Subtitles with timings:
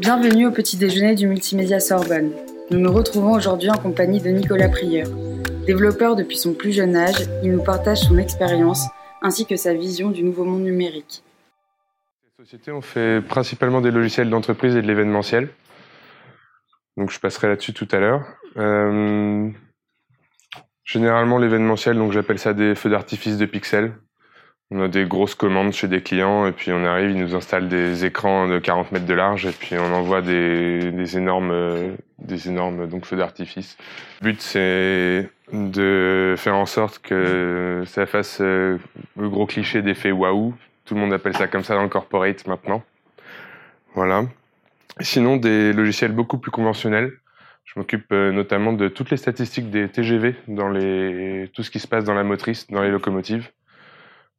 [0.00, 2.32] Bienvenue au petit déjeuner du Multimédia Sorbonne.
[2.70, 5.06] Nous nous retrouvons aujourd'hui en compagnie de Nicolas Prieur.
[5.66, 8.86] Développeur depuis son plus jeune âge, il nous partage son expérience
[9.20, 11.22] ainsi que sa vision du nouveau monde numérique.
[12.38, 15.50] Société, on fait principalement des logiciels d'entreprise et de l'événementiel.
[16.96, 18.24] Donc je passerai là-dessus tout à l'heure.
[18.56, 19.50] Euh,
[20.82, 23.92] généralement l'événementiel, donc j'appelle ça des feux d'artifice de pixels.
[24.72, 27.68] On a des grosses commandes chez des clients et puis on arrive, ils nous installent
[27.68, 32.48] des écrans de 40 mètres de large et puis on envoie des, des énormes, des
[32.48, 33.76] énormes donc feux d'artifice.
[34.20, 38.78] Le but c'est de faire en sorte que ça fasse euh,
[39.18, 40.54] le gros cliché d'effet waouh.
[40.84, 42.82] Tout le monde appelle ça comme ça dans le corporate maintenant.
[43.94, 44.24] Voilà.
[45.00, 47.12] Sinon des logiciels beaucoup plus conventionnels.
[47.64, 51.78] Je m'occupe euh, notamment de toutes les statistiques des TGV dans les tout ce qui
[51.78, 53.50] se passe dans la motrice, dans les locomotives.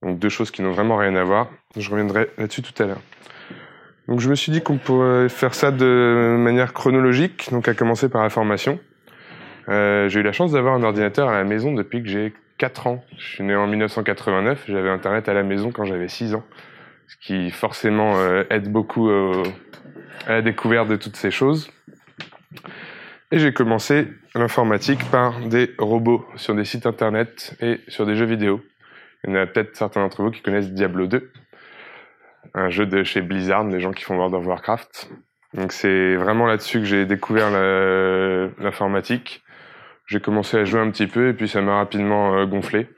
[0.01, 1.49] Donc deux choses qui n'ont vraiment rien à voir.
[1.75, 3.01] Je reviendrai là-dessus tout à l'heure.
[4.07, 8.09] Donc je me suis dit qu'on pourrait faire ça de manière chronologique, donc à commencer
[8.09, 8.79] par la formation.
[9.69, 12.87] Euh, j'ai eu la chance d'avoir un ordinateur à la maison depuis que j'ai 4
[12.87, 13.05] ans.
[13.17, 16.43] Je suis né en 1989, j'avais Internet à la maison quand j'avais 6 ans,
[17.07, 21.71] ce qui forcément euh, aide beaucoup à la découverte de toutes ces choses.
[23.31, 28.25] Et j'ai commencé l'informatique par des robots sur des sites Internet et sur des jeux
[28.25, 28.61] vidéo.
[29.23, 31.31] Il y en a peut-être certains d'entre vous qui connaissent Diablo 2,
[32.53, 35.09] un jeu de chez Blizzard, les gens qui font World of Warcraft.
[35.53, 39.43] Donc c'est vraiment là-dessus que j'ai découvert l'informatique.
[40.07, 42.89] J'ai commencé à jouer un petit peu et puis ça m'a rapidement euh, gonflé.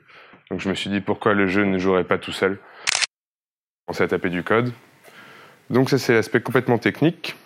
[0.50, 2.58] Donc je me suis dit pourquoi le jeu ne jouerait pas tout seul?
[2.88, 4.72] J'ai commencé à taper du code.
[5.70, 7.36] Donc ça c'est l'aspect complètement technique.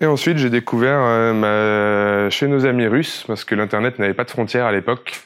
[0.00, 2.30] Et ensuite j'ai découvert euh, ma...
[2.30, 5.20] chez nos amis russes, parce que l'Internet n'avait pas de frontières à l'époque.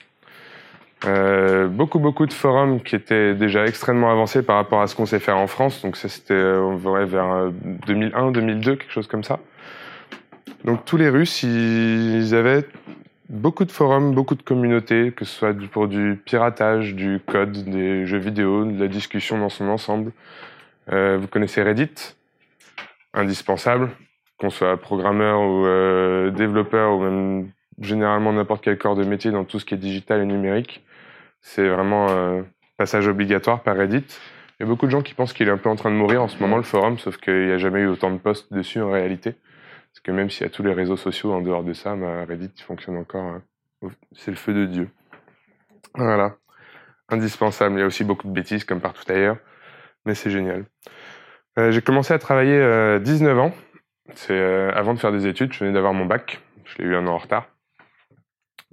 [1.05, 5.07] Euh, beaucoup beaucoup de forums qui étaient déjà extrêmement avancés par rapport à ce qu'on
[5.07, 5.83] sait faire en France.
[5.83, 7.51] Donc ça c'était on vers
[7.87, 9.41] 2001, 2002, quelque chose comme ça.
[10.65, 12.65] Donc tous les Russes, ils avaient
[13.29, 18.07] beaucoup de forums, beaucoup de communautés, que ce soit pour du piratage, du code, des
[18.07, 20.13] jeux vidéo, de la discussion dans son ensemble.
[20.93, 22.15] Euh, vous connaissez Reddit,
[23.15, 23.91] indispensable,
[24.39, 29.45] qu'on soit programmeur ou euh, développeur ou même généralement n'importe quel corps de métier dans
[29.45, 30.85] tout ce qui est digital et numérique.
[31.43, 32.47] C'est vraiment un
[32.79, 34.07] passage obligatoire par Reddit.
[34.59, 35.97] Il y a beaucoup de gens qui pensent qu'il est un peu en train de
[35.97, 38.53] mourir en ce moment, le forum, sauf qu'il n'y a jamais eu autant de posts
[38.53, 39.33] dessus en réalité.
[39.33, 42.25] Parce que même s'il y a tous les réseaux sociaux en dehors de ça, bah,
[42.25, 43.25] Reddit fonctionne encore.
[43.25, 43.43] Hein.
[44.13, 44.89] C'est le feu de Dieu.
[45.95, 46.37] Voilà.
[47.09, 47.77] Indispensable.
[47.77, 49.37] Il y a aussi beaucoup de bêtises comme partout ailleurs.
[50.07, 50.65] Mais c'est génial.
[51.59, 53.53] Euh, j'ai commencé à travailler à 19 ans.
[54.15, 55.53] C'est euh, avant de faire des études.
[55.53, 56.41] Je venais d'avoir mon bac.
[56.65, 57.52] Je l'ai eu un an en retard.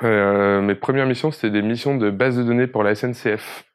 [0.03, 3.65] Euh, mes premières missions, c'était des missions de base de données pour la SNCF.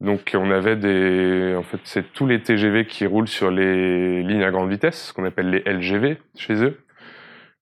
[0.00, 4.44] Donc on avait des, en fait, c'est tous les TGV qui roulent sur les lignes
[4.44, 6.78] à grande vitesse, ce qu'on appelle les LGV chez eux.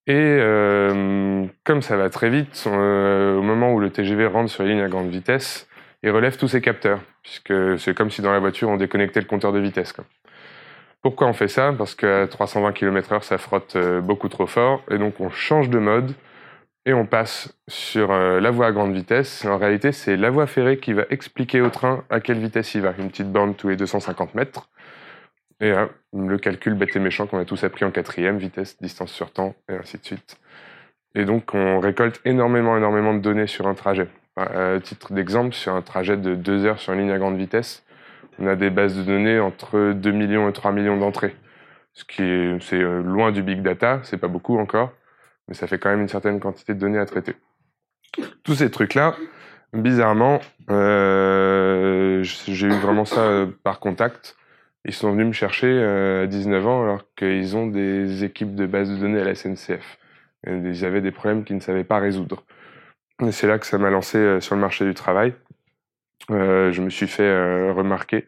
[0.07, 4.65] Et euh, comme ça va très vite, euh, au moment où le TGV rentre sur
[4.65, 5.69] les lignes à grande vitesse,
[6.03, 9.27] il relève tous ses capteurs, puisque c'est comme si dans la voiture on déconnectait le
[9.27, 9.93] compteur de vitesse.
[9.93, 10.05] Quoi.
[11.01, 11.73] Pourquoi on fait ça?
[11.77, 16.15] Parce qu'à 320 km/h, ça frotte beaucoup trop fort, et donc on change de mode
[16.87, 19.45] et on passe sur euh, la voie à grande vitesse.
[19.45, 22.83] En réalité, c'est la voie ferrée qui va expliquer au train à quelle vitesse il
[22.83, 22.95] va.
[22.99, 24.69] Une petite borne tous les 250 mètres.
[25.61, 25.73] Et
[26.13, 29.55] le calcul bête et méchant qu'on a tous appris en quatrième, vitesse, distance sur temps,
[29.69, 30.37] et ainsi de suite.
[31.15, 34.09] Et donc, on récolte énormément, énormément de données sur un trajet.
[34.37, 37.85] À titre d'exemple, sur un trajet de 2 heures sur une ligne à grande vitesse,
[38.41, 41.37] on a des bases de données entre 2 millions et 3 millions d'entrées.
[41.93, 44.93] Ce qui est, c'est euh, loin du big data, c'est pas beaucoup encore,
[45.49, 47.35] mais ça fait quand même une certaine quantité de données à traiter.
[48.45, 49.17] Tous ces trucs-là,
[49.73, 50.41] bizarrement,
[50.71, 54.37] euh, j'ai eu vraiment ça euh, par contact.
[54.85, 58.67] Ils sont venus me chercher euh, à 19 ans alors qu'ils ont des équipes de
[58.67, 59.99] base de données à la SNCF.
[60.47, 62.45] ils avaient des problèmes qu'ils ne savaient pas résoudre.
[63.23, 65.35] Et c'est là que ça m'a lancé sur le marché du travail.
[66.29, 68.27] Je me suis fait remarquer.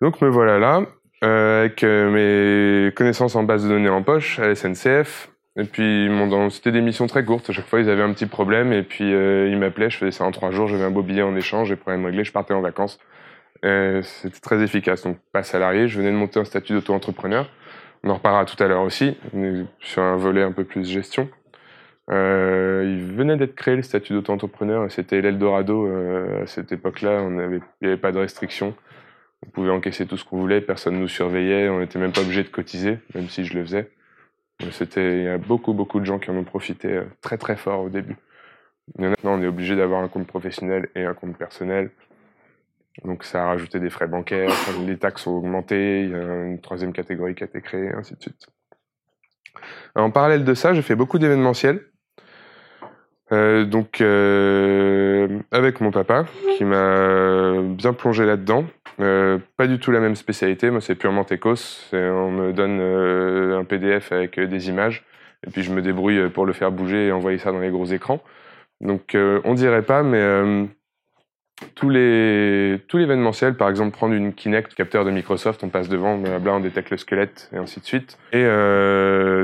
[0.00, 0.82] Donc me voilà là,
[1.20, 5.30] avec mes connaissances en base de données en poche à la SNCF,
[5.60, 6.08] et puis,
[6.50, 7.50] c'était des missions très courtes.
[7.50, 8.72] À chaque fois, ils avaient un petit problème.
[8.72, 9.90] Et puis, euh, ils m'appelaient.
[9.90, 10.68] Je faisais ça en trois jours.
[10.68, 11.70] J'avais un beau billet en échange.
[11.70, 12.98] Et problème réglé, je partais en vacances.
[13.62, 15.02] C'était très efficace.
[15.02, 15.86] Donc, pas salarié.
[15.86, 17.50] Je venais de monter un statut d'auto-entrepreneur.
[18.02, 19.18] On en reparlera tout à l'heure aussi.
[19.80, 21.28] Sur un volet un peu plus gestion.
[22.10, 24.90] Euh, il venait d'être créé le statut d'auto-entrepreneur.
[24.90, 25.86] C'était l'Eldorado.
[25.86, 28.74] Euh, à cette époque-là, il n'y avait pas de restrictions.
[29.46, 30.62] On pouvait encaisser tout ce qu'on voulait.
[30.62, 31.68] Personne ne nous surveillait.
[31.68, 33.90] On n'était même pas obligé de cotiser, même si je le faisais.
[34.72, 37.56] C'était, il y a beaucoup, beaucoup de gens qui en ont profité euh, très, très
[37.56, 38.16] fort au début.
[38.98, 41.90] Maintenant, on est obligé d'avoir un compte professionnel et un compte personnel.
[43.04, 44.50] Donc, ça a rajouté des frais bancaires,
[44.84, 48.14] les taxes ont augmenté, il y a une troisième catégorie qui a été créée, ainsi
[48.14, 48.48] de suite.
[49.94, 51.86] En parallèle de ça, j'ai fait beaucoup d'événementiels.
[53.32, 56.24] Euh, donc euh, avec mon papa
[56.56, 58.64] qui m'a bien plongé là-dedans.
[59.00, 61.88] Euh, pas du tout la même spécialité, moi c'est purement techos.
[61.92, 65.04] On me donne un PDF avec des images
[65.46, 67.86] et puis je me débrouille pour le faire bouger et envoyer ça dans les gros
[67.86, 68.22] écrans.
[68.80, 70.68] Donc on dirait pas, mais
[71.74, 71.88] tous
[72.88, 76.60] tout l'événementiel, par exemple prendre une Kinect, capteur de Microsoft, on passe devant, blabla, on
[76.60, 78.18] détecte le squelette et ainsi de suite.
[78.32, 78.44] Et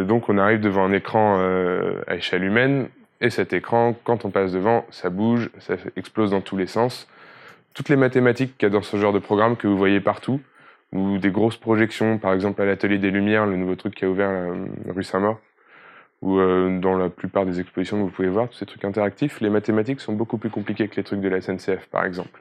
[0.04, 1.38] donc on arrive devant un écran
[2.06, 2.88] à échelle humaine
[3.20, 7.08] et cet écran, quand on passe devant, ça bouge, ça explose dans tous les sens.
[7.76, 10.40] Toutes les mathématiques qu'il y a dans ce genre de programme que vous voyez partout,
[10.92, 14.08] ou des grosses projections, par exemple à l'atelier des Lumières, le nouveau truc qui a
[14.08, 14.30] ouvert
[14.86, 15.38] la rue Saint-Maur,
[16.22, 19.42] ou euh, dans la plupart des expositions que vous pouvez voir, tous ces trucs interactifs,
[19.42, 22.40] les mathématiques sont beaucoup plus compliquées que les trucs de la SNCF, par exemple.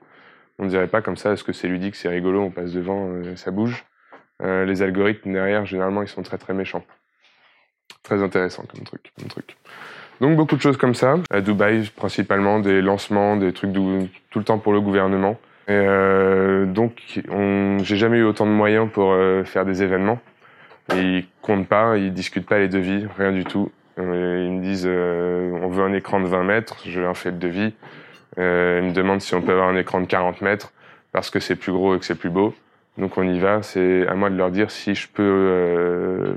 [0.58, 3.10] On ne dirait pas comme ça, est-ce que c'est ludique, c'est rigolo, on passe devant,
[3.10, 3.84] euh, ça bouge.
[4.42, 6.86] Euh, les algorithmes derrière, généralement, ils sont très très méchants.
[8.04, 9.12] Très intéressant comme truc.
[9.20, 9.58] Comme truc.
[10.22, 11.18] Donc beaucoup de choses comme ça.
[11.30, 15.38] À Dubaï, principalement des lancements, des trucs tout le temps pour le gouvernement.
[15.70, 17.02] Euh, donc,
[17.84, 20.20] j'ai jamais eu autant de moyens pour euh, faire des événements.
[20.94, 23.72] ils comptent pas, ils discutent pas les devis, rien du tout.
[23.98, 27.38] Euh, ils me disent, on veut un écran de 20 mètres, je leur fais le
[27.38, 27.74] devis.
[28.38, 30.74] ils me demandent si on peut avoir un écran de 40 mètres
[31.12, 32.54] parce que c'est plus gros et que c'est plus beau.
[32.98, 33.62] Donc on y va.
[33.62, 36.36] C'est à moi de leur dire si je peux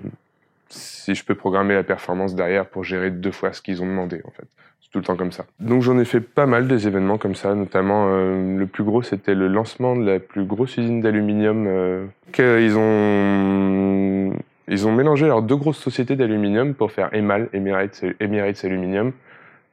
[0.68, 4.20] si je peux programmer la performance derrière pour gérer deux fois ce qu'ils ont demandé
[4.24, 4.46] en fait.
[4.80, 5.44] C'est tout le temps comme ça.
[5.60, 9.02] Donc j'en ai fait pas mal des événements comme ça, notamment euh, le plus gros
[9.02, 14.36] c'était le lancement de la plus grosse usine d'aluminium euh, qu'ils ont
[14.70, 19.12] ils ont mélangé leurs deux grosses sociétés d'aluminium pour faire Emal, Emirates, Aluminium.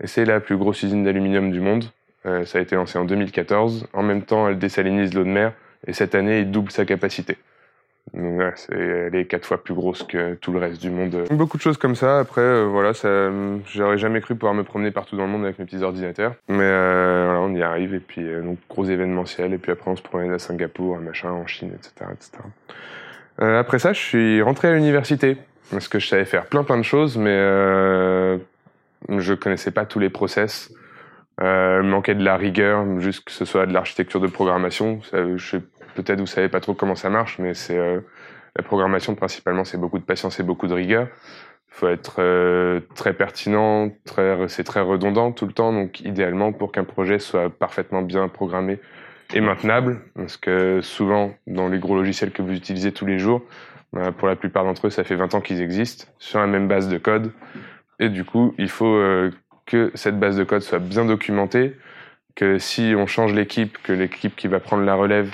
[0.01, 1.85] Et c'est la plus grosse usine d'aluminium du monde.
[2.25, 3.87] Euh, ça a été lancé en 2014.
[3.93, 5.53] En même temps, elle désalinise l'eau de mer
[5.85, 7.37] et cette année, il double sa capacité.
[8.13, 11.25] Elle est quatre fois plus grosse que tout le reste du monde.
[11.31, 12.19] Beaucoup de choses comme ça.
[12.19, 12.91] Après, euh, voilà,
[13.73, 16.35] j'aurais jamais cru pouvoir me promener partout dans le monde avec mes petits ordinateurs.
[16.47, 17.93] Mais euh, on y arrive.
[17.93, 19.53] Et puis, euh, gros événementiel.
[19.53, 22.11] Et puis après, on se promène à Singapour, machin, en Chine, etc.
[22.13, 22.43] etc.
[23.37, 25.37] après ça, je suis rentré à l'université.
[25.71, 27.35] Parce que je savais faire plein plein de choses, mais
[29.09, 30.71] je connaissais pas tous les process.
[31.41, 35.01] Euh, manquait de la rigueur, juste que ce soit de l'architecture de programmation.
[35.95, 38.01] Peut-être vous savez pas trop comment ça marche, mais c'est euh,
[38.55, 41.07] la programmation principalement, c'est beaucoup de patience et beaucoup de rigueur.
[41.69, 43.91] Il faut être euh, très pertinent,
[44.47, 45.73] c'est très redondant tout le temps.
[45.73, 48.79] Donc, idéalement, pour qu'un projet soit parfaitement bien programmé
[49.33, 53.41] et maintenable, parce que souvent, dans les gros logiciels que vous utilisez tous les jours,
[53.91, 56.67] bah, pour la plupart d'entre eux, ça fait 20 ans qu'ils existent sur la même
[56.67, 57.31] base de code.
[57.99, 59.31] Et du coup, il faut euh,
[59.65, 61.75] que cette base de code soit bien documentée,
[62.35, 65.33] que si on change l'équipe, que l'équipe qui va prendre la relève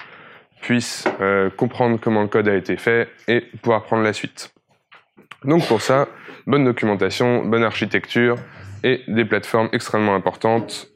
[0.61, 4.53] puisse euh, comprendre comment le code a été fait et pouvoir prendre la suite.
[5.43, 6.07] Donc pour ça,
[6.45, 8.35] bonne documentation, bonne architecture
[8.83, 10.87] et des plateformes extrêmement importantes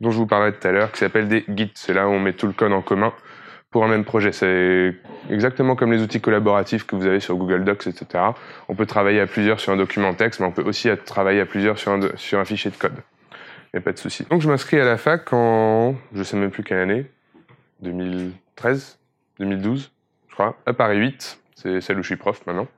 [0.00, 1.70] dont je vous parlais tout à l'heure, qui s'appellent des Git.
[1.74, 3.12] C'est là où on met tout le code en commun
[3.70, 4.32] pour un même projet.
[4.32, 4.94] C'est
[5.30, 8.24] exactement comme les outils collaboratifs que vous avez sur Google Docs, etc.
[8.68, 11.46] On peut travailler à plusieurs sur un document texte, mais on peut aussi travailler à
[11.46, 12.96] plusieurs sur un, sur un fichier de code.
[13.72, 14.26] Il n'y a pas de souci.
[14.30, 17.06] Donc je m'inscris à la fac en, je sais même plus quelle année,
[17.82, 18.98] 2013,
[19.38, 19.90] 2012,
[20.28, 22.68] je crois, à Paris 8, c'est celle où je suis prof maintenant,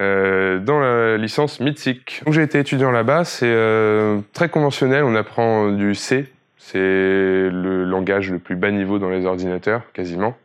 [0.00, 2.22] euh, dans la licence MITSIC.
[2.24, 7.84] Donc j'ai été étudiant là-bas, c'est euh, très conventionnel, on apprend du C, c'est le
[7.84, 10.36] langage le plus bas niveau dans les ordinateurs, quasiment.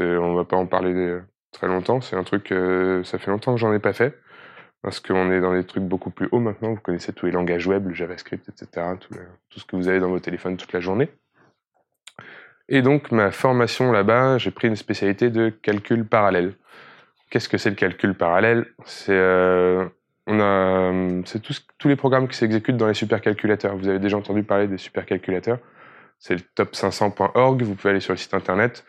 [0.00, 1.18] On va pas en parler
[1.52, 4.18] très longtemps, c'est un truc, euh, ça fait longtemps que j'en ai pas fait,
[4.82, 7.66] parce qu'on est dans des trucs beaucoup plus hauts maintenant, vous connaissez tous les langages
[7.66, 9.14] web, le JavaScript, etc., tout,
[9.48, 11.08] tout ce que vous avez dans vos téléphones toute la journée.
[12.68, 16.54] Et donc, ma formation là-bas, j'ai pris une spécialité de calcul parallèle.
[17.30, 18.66] Qu'est-ce que c'est le calcul parallèle?
[18.84, 19.86] C'est euh,
[20.26, 23.76] tous les programmes qui s'exécutent dans les supercalculateurs.
[23.76, 25.58] Vous avez déjà entendu parler des supercalculateurs.
[26.18, 27.62] C'est le top500.org.
[27.62, 28.84] Vous pouvez aller sur le site internet.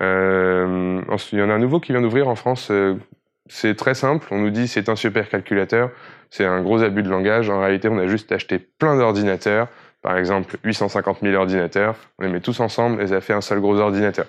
[0.00, 1.00] Euh,
[1.32, 2.70] il y en a un nouveau qui vient d'ouvrir en France.
[2.70, 2.96] Euh,
[3.46, 4.26] c'est très simple.
[4.30, 5.90] On nous dit c'est un supercalculateur.
[6.30, 7.50] C'est un gros abus de langage.
[7.50, 9.68] En réalité, on a juste acheté plein d'ordinateurs
[10.02, 13.60] par exemple 850 000 ordinateurs, on les met tous ensemble et ça fait un seul
[13.60, 14.26] gros ordinateur.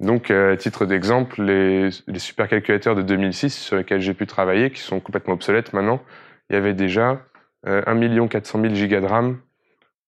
[0.00, 4.80] Donc, euh, à titre d'exemple, les, supercalculateurs de 2006 sur lesquels j'ai pu travailler, qui
[4.80, 6.00] sont complètement obsolètes maintenant,
[6.48, 7.20] il y avait déjà
[7.66, 9.38] euh, 1 400 000 gigas de RAM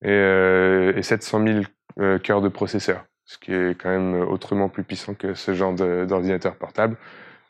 [0.03, 1.61] et, euh, et 700 000
[2.01, 5.75] euh, cœurs de processeur, ce qui est quand même autrement plus puissant que ce genre
[5.75, 6.97] d'ordinateur portable.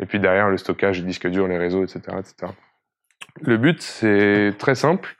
[0.01, 2.01] Et puis derrière, le stockage, les disques durs, les réseaux, etc.
[2.19, 2.53] etc.
[3.41, 5.17] Le but, c'est très simple.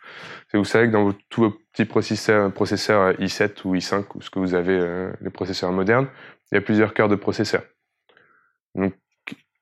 [0.55, 4.55] Vous savez que dans tous vos petits processeurs, i7 ou i5 ou ce que vous
[4.55, 6.09] avez, euh, les processeurs modernes,
[6.51, 7.63] il y a plusieurs cœurs de processeurs.
[8.75, 8.95] Donc,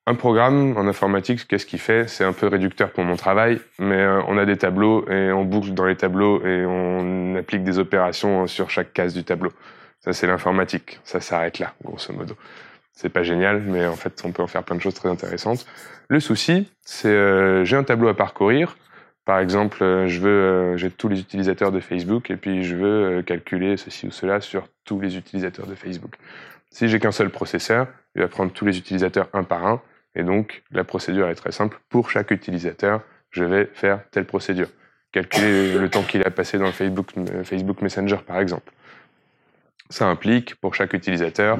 [0.07, 2.09] Un programme en informatique, qu'est-ce qu'il fait?
[2.09, 5.45] C'est un peu réducteur pour mon travail, mais euh, on a des tableaux et on
[5.45, 9.53] boucle dans les tableaux et on applique des opérations sur chaque case du tableau.
[10.01, 10.99] Ça, c'est l'informatique.
[11.05, 12.35] Ça s'arrête là, grosso modo.
[13.01, 15.65] C'est pas génial, mais en fait, on peut en faire plein de choses très intéressantes.
[16.09, 18.77] Le souci, c'est euh, j'ai un tableau à parcourir.
[19.25, 23.23] Par exemple, euh, je veux, j'ai tous les utilisateurs de Facebook et puis je veux
[23.23, 26.17] calculer ceci ou cela sur tous les utilisateurs de Facebook.
[26.71, 29.81] Si j'ai qu'un seul processeur, il va prendre tous les utilisateurs un par un
[30.15, 31.81] et donc, la procédure est très simple.
[31.89, 34.69] Pour chaque utilisateur, je vais faire telle procédure.
[35.13, 38.73] Calculer le temps qu'il a passé dans euh, Facebook Messenger, par exemple.
[39.89, 41.59] Ça implique, pour chaque utilisateur,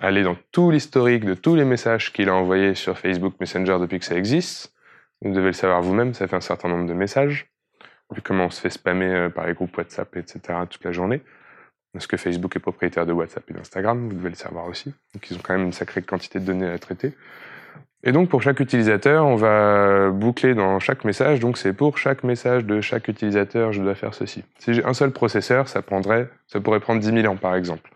[0.00, 3.98] aller dans tout l'historique de tous les messages qu'il a envoyés sur Facebook Messenger depuis
[3.98, 4.72] que ça existe.
[5.22, 7.50] Vous devez le savoir vous-même, ça fait un certain nombre de messages.
[8.14, 10.40] Vu comment on se fait spammer euh, par les groupes WhatsApp, etc.
[10.70, 11.20] toute la journée.
[11.92, 14.94] Parce que Facebook est propriétaire de WhatsApp et d'Instagram, vous devez le savoir aussi.
[15.14, 17.14] Donc ils ont quand même une sacrée quantité de données à traiter.
[18.04, 21.40] Et donc pour chaque utilisateur, on va boucler dans chaque message.
[21.40, 24.44] Donc c'est pour chaque message de chaque utilisateur, je dois faire ceci.
[24.58, 27.90] Si j'ai un seul processeur, ça prendrait, ça pourrait prendre 10 000 ans par exemple.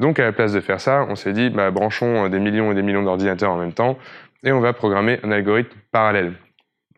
[0.00, 2.74] Donc à la place de faire ça, on s'est dit, bah, branchons des millions et
[2.74, 3.98] des millions d'ordinateurs en même temps
[4.42, 6.32] et on va programmer un algorithme parallèle.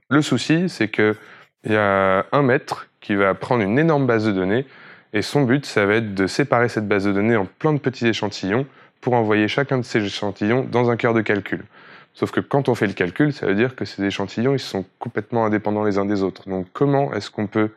[0.09, 1.17] Le souci, c'est que
[1.65, 4.67] il y a un maître qui va prendre une énorme base de données
[5.13, 7.79] et son but, ça va être de séparer cette base de données en plein de
[7.79, 8.67] petits échantillons
[9.01, 11.65] pour envoyer chacun de ces échantillons dans un cœur de calcul.
[12.15, 14.85] Sauf que quand on fait le calcul, ça veut dire que ces échantillons, ils sont
[14.99, 16.49] complètement indépendants les uns des autres.
[16.49, 17.71] Donc comment est-ce qu'on peut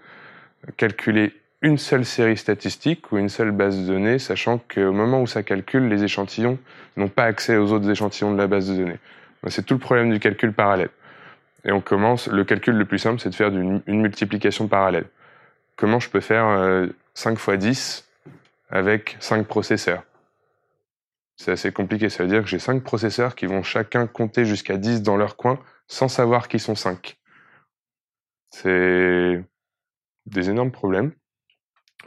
[0.78, 1.34] calculer
[1.66, 5.42] une seule série statistique ou une seule base de données, sachant qu'au moment où ça
[5.42, 6.60] calcule, les échantillons
[6.96, 9.00] n'ont pas accès aux autres échantillons de la base de données.
[9.48, 10.92] C'est tout le problème du calcul parallèle.
[11.64, 15.06] Et on commence, le calcul le plus simple, c'est de faire une, multiplication parallèle.
[15.76, 16.46] Comment je peux faire
[17.16, 18.08] 5 euh, fois 10
[18.70, 20.04] avec 5 processeurs?
[21.36, 22.10] C'est assez compliqué.
[22.10, 25.36] Ça veut dire que j'ai cinq processeurs qui vont chacun compter jusqu'à 10 dans leur
[25.36, 27.18] coin sans savoir qu'ils sont 5.
[28.52, 29.44] C'est
[30.28, 31.12] des énormes problèmes,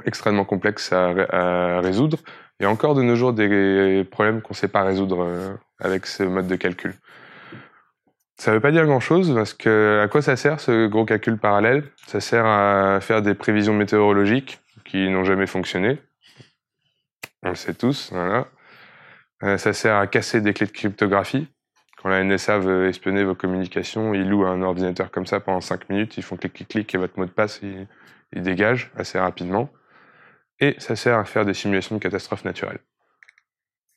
[0.04, 2.18] extrêmement complexes à, résoudre.
[2.60, 5.54] Il y a encore de nos jours des problèmes qu'on ne sait pas résoudre euh,
[5.80, 6.94] avec ce mode de calcul.
[8.36, 11.38] Ça ne veut pas dire grand-chose parce que à quoi ça sert ce gros calcul
[11.38, 11.84] parallèle?
[12.06, 15.98] Ça sert à faire des prévisions météorologiques qui n'ont jamais fonctionné.
[17.42, 18.12] On le sait tous.
[18.14, 21.48] Euh, ça sert à casser des clés de cryptographie.
[22.00, 25.88] Quand la NSA veut espionner vos communications, ils louent un ordinateur comme ça pendant 5
[25.90, 27.88] minutes, ils font clic clic clic et votre mot de passe il,
[28.32, 29.70] il dégage assez rapidement.
[30.60, 32.80] Et ça sert à faire des simulations de catastrophes naturelles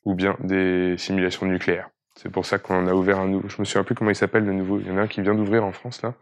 [0.06, 1.89] ou bien des simulations nucléaires.
[2.15, 3.48] C'est pour ça qu'on a ouvert un nouveau.
[3.50, 4.80] Je me souviens plus comment il s'appelle le nouveau.
[4.80, 6.13] Il y en a un qui vient d'ouvrir en France là.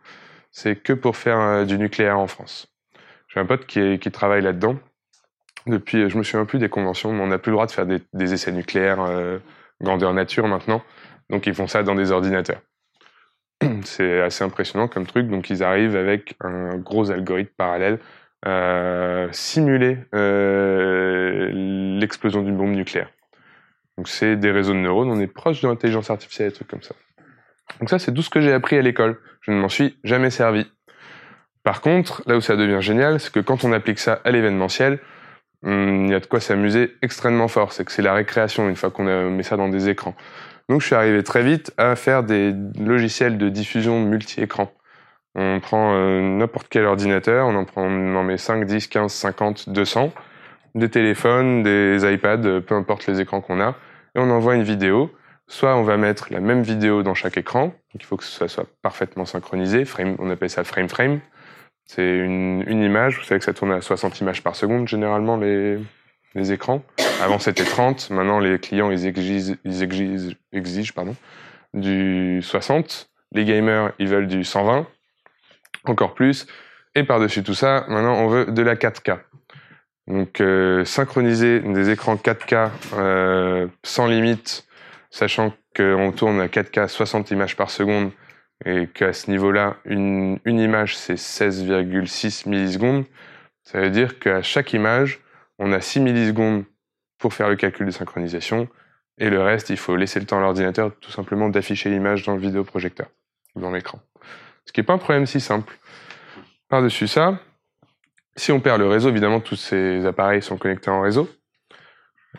[0.51, 2.67] C'est que pour faire euh, du nucléaire en France.
[3.27, 4.77] J'ai un pote qui, travaille là-dedans
[5.67, 7.85] depuis, je me souviens plus des conventions, mais on n'a plus le droit de faire
[7.85, 9.37] des, essais nucléaires euh,
[9.81, 10.81] grandeur nature maintenant.
[11.29, 12.61] Donc ils font ça dans des ordinateurs.
[13.83, 15.27] C'est assez impressionnant comme truc.
[15.27, 17.99] Donc ils arrivent avec un gros algorithme parallèle
[19.31, 21.49] simuler euh,
[21.99, 23.09] l'explosion d'une bombe nucléaire.
[23.97, 25.09] Donc c'est des réseaux de neurones.
[25.09, 26.95] On est proche de l'intelligence artificielle et des trucs comme ça.
[27.79, 29.19] Donc ça c'est tout ce que j'ai appris à l'école.
[29.41, 30.65] Je ne m'en suis jamais servi.
[31.63, 34.99] Par contre, là où ça devient génial, c'est que quand on applique ça à l'événementiel,
[35.63, 37.73] Hum, il y a de quoi s'amuser extrêmement fort.
[37.73, 40.15] C'est que c'est la récréation une fois qu'on mis ça dans des écrans.
[40.69, 44.71] Donc je suis arrivé très vite à faire des logiciels de diffusion multi-écran.
[45.41, 49.09] On prend euh, n'importe quel ordinateur, on en prend, on en met 5, 10, 15,
[49.09, 50.11] 50, 200,
[50.75, 53.69] des téléphones, des iPads, peu importe les écrans qu'on a,
[54.15, 55.09] et on envoie une vidéo.
[55.47, 58.49] Soit on va mettre la même vidéo dans chaque écran, donc il faut que ça
[58.49, 61.21] soit parfaitement synchronisé, frame, on appelle ça frame frame.
[61.85, 65.79] C'est une, image, vous savez que ça tourne à 60 images par seconde généralement les,
[66.35, 66.83] les écrans.
[67.23, 69.55] Avant c'était 30, maintenant les clients ils exigent,
[71.73, 73.09] du 60.
[73.31, 74.85] Les gamers ils veulent du 120,
[75.85, 76.47] encore plus.
[76.95, 79.19] Et par-dessus tout ça, maintenant on veut de la 4K.
[80.07, 84.65] Donc euh, synchroniser des écrans 4K euh, sans limite,
[85.11, 88.11] sachant qu'on tourne à 4K 60 images par seconde
[88.65, 93.05] et qu'à ce niveau-là, une, une image, c'est 16,6 millisecondes,
[93.63, 95.21] ça veut dire qu'à chaque image,
[95.59, 96.65] on a 6 millisecondes
[97.19, 98.67] pour faire le calcul de synchronisation,
[99.17, 102.35] et le reste, il faut laisser le temps à l'ordinateur tout simplement d'afficher l'image dans
[102.35, 103.07] le vidéoprojecteur,
[103.55, 103.99] dans l'écran.
[104.69, 105.79] Ce qui n'est pas un problème si simple.
[106.69, 107.39] Par-dessus ça,
[108.35, 111.27] si on perd le réseau, évidemment, tous ces appareils sont connectés en réseau.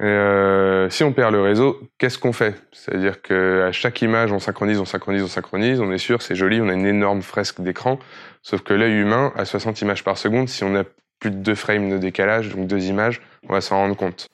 [0.00, 2.54] Euh, si on perd le réseau, qu'est-ce qu'on fait?
[2.70, 6.60] C'est-à-dire qu'à chaque image, on synchronise, on synchronise, on synchronise, on est sûr, c'est joli,
[6.60, 7.98] on a une énorme fresque d'écran,
[8.42, 10.84] sauf que l'œil humain, à 60 images par seconde, si on a
[11.18, 14.28] plus de deux frames de décalage, donc deux images, on va s'en rendre compte.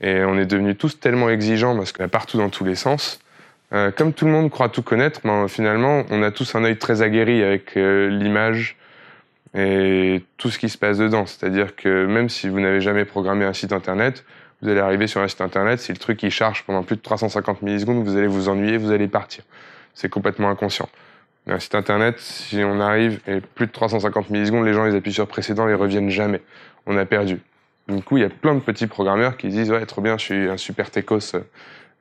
[0.00, 3.20] Et on est devenus tous tellement exigeants, parce que partout dans tous les sens,
[3.76, 6.78] Euh, comme tout le monde croit tout connaître, ben, finalement, on a tous un œil
[6.78, 8.76] très aguerri avec euh, l'image
[9.54, 11.26] et tout ce qui se passe dedans.
[11.26, 14.24] C'est-à-dire que même si vous n'avez jamais programmé un site internet,
[14.62, 17.02] vous allez arriver sur un site internet, si le truc il charge pendant plus de
[17.02, 19.44] 350 millisecondes, vous allez vous ennuyer, vous allez partir.
[19.92, 20.88] C'est complètement inconscient.
[21.46, 25.12] Un site internet, si on arrive et plus de 350 millisecondes, les gens ils appuient
[25.12, 26.40] sur précédent et reviennent jamais.
[26.86, 27.40] On a perdu.
[27.88, 30.24] Du coup, il y a plein de petits programmeurs qui disent ouais trop bien, je
[30.24, 31.36] suis un super techos,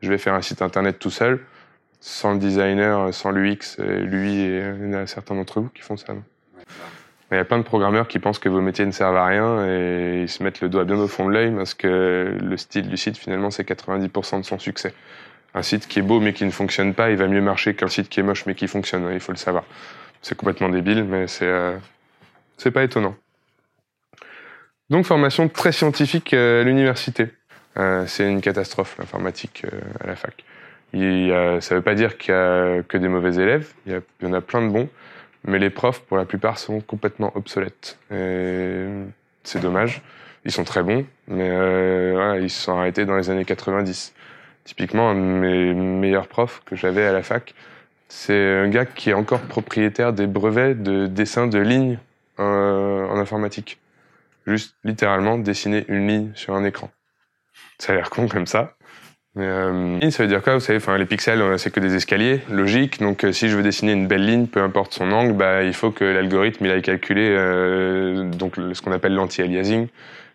[0.01, 1.41] je vais faire un site internet tout seul
[2.07, 5.81] sans le designer, sans l'UX, lui et il y en a certains d'entre vous qui
[5.81, 6.13] font ça.
[7.31, 9.65] il y a plein de programmeurs qui pensent que vos métiers ne servent à rien
[9.65, 12.89] et ils se mettent le doigt bien au fond de l'œil parce que le style
[12.89, 14.93] du site, finalement, c'est 90% de son succès.
[15.55, 17.87] Un site qui est beau mais qui ne fonctionne pas, il va mieux marcher qu'un
[17.87, 19.63] site qui est moche mais qui fonctionne, il faut le savoir.
[20.21, 21.79] C'est complètement débile, mais c'est euh,
[22.71, 23.15] pas étonnant.
[24.91, 27.29] Donc, formation très scientifique euh, à l'université.
[27.77, 29.65] Euh, c'est une catastrophe, l'informatique
[29.99, 30.45] à la fac.
[30.93, 34.33] Ça ne veut pas dire qu'il y a que des mauvais élèves, il y, en
[34.33, 34.89] a plein de bons,
[35.43, 37.97] mais les profs, pour la plupart, sont complètement obsolètes.
[38.09, 40.01] C'est dommage.
[40.45, 44.13] Ils sont très bons, mais euh, ils se sont arrêtés dans les années 90.
[44.63, 47.55] Typiquement, un de mes meilleurs profs que j'avais à la fac,
[48.07, 51.97] c'est un gars qui est encore propriétaire des brevets de dessin de ligne
[52.39, 53.79] euh, en informatique.
[54.45, 56.91] Juste littéralement dessiner une ligne sur un écran.
[57.79, 58.75] Ça a l'air con comme ça,
[59.35, 61.93] mais euh, ça veut dire quoi Vous savez, enfin, les pixels, euh, c'est que des
[61.95, 63.01] escaliers, logique.
[63.01, 65.73] Donc, euh, si je veux dessiner une belle ligne, peu importe son angle, bah, il
[65.73, 69.87] faut que l'algorithme il aille calculer euh, donc ce qu'on appelle l'anti-aliasing.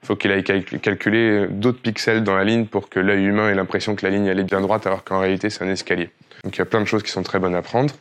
[0.02, 3.54] Il faut qu'il aille calculer d'autres pixels dans la ligne pour que l'œil humain ait
[3.54, 6.10] l'impression que la ligne elle est bien droite, alors qu'en réalité c'est un escalier.
[6.44, 7.94] Donc, il y a plein de choses qui sont très bonnes à prendre.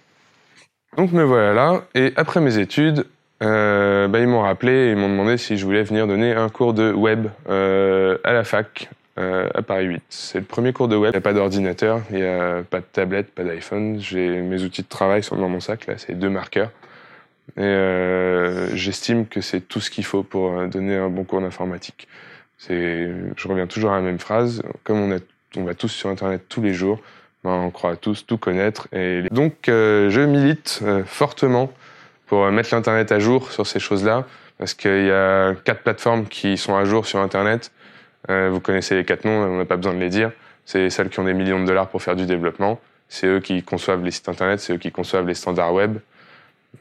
[0.97, 1.83] Donc, me voilà là.
[1.95, 3.05] Et après mes études,
[3.39, 6.73] bah, ils m'ont rappelé et ils m'ont demandé si je voulais venir donner un cours
[6.73, 8.89] de web à la fac
[9.19, 10.03] euh, à Paris 8.
[10.09, 11.11] C'est le premier cours de web.
[11.11, 13.99] Il n'y a pas d'ordinateur, il n'y a pas de tablette, pas d'iPhone.
[13.99, 16.71] J'ai mes outils de travail sont dans mon sac, là, c'est deux marqueurs.
[17.57, 21.41] Et euh, j'estime que c'est tout ce qu'il faut pour euh, donner un bon cours
[21.41, 22.07] d'informatique.
[22.67, 24.61] Je reviens toujours à la même phrase.
[24.83, 25.11] Comme
[25.57, 26.99] on, va tous sur Internet tous les jours,
[27.43, 28.87] ben, on croit tous tout connaître.
[28.93, 31.71] Et donc, je milite fortement
[32.27, 34.25] pour mettre l'Internet à jour sur ces choses-là,
[34.57, 37.71] parce qu'il y a quatre plateformes qui sont à jour sur Internet.
[38.29, 40.31] Euh, vous connaissez les quatre noms, on n'a pas besoin de les dire.
[40.65, 42.79] C'est celles qui ont des millions de dollars pour faire du développement.
[43.07, 45.97] C'est eux qui conçoivent les sites internet, c'est eux qui conçoivent les standards web.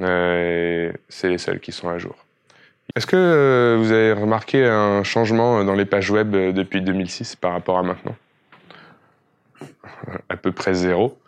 [0.00, 2.16] Euh, c'est les seules qui sont à jour.
[2.94, 7.52] Est-ce que euh, vous avez remarqué un changement dans les pages web depuis 2006 par
[7.52, 8.16] rapport à maintenant?
[10.28, 11.18] À peu près zéro.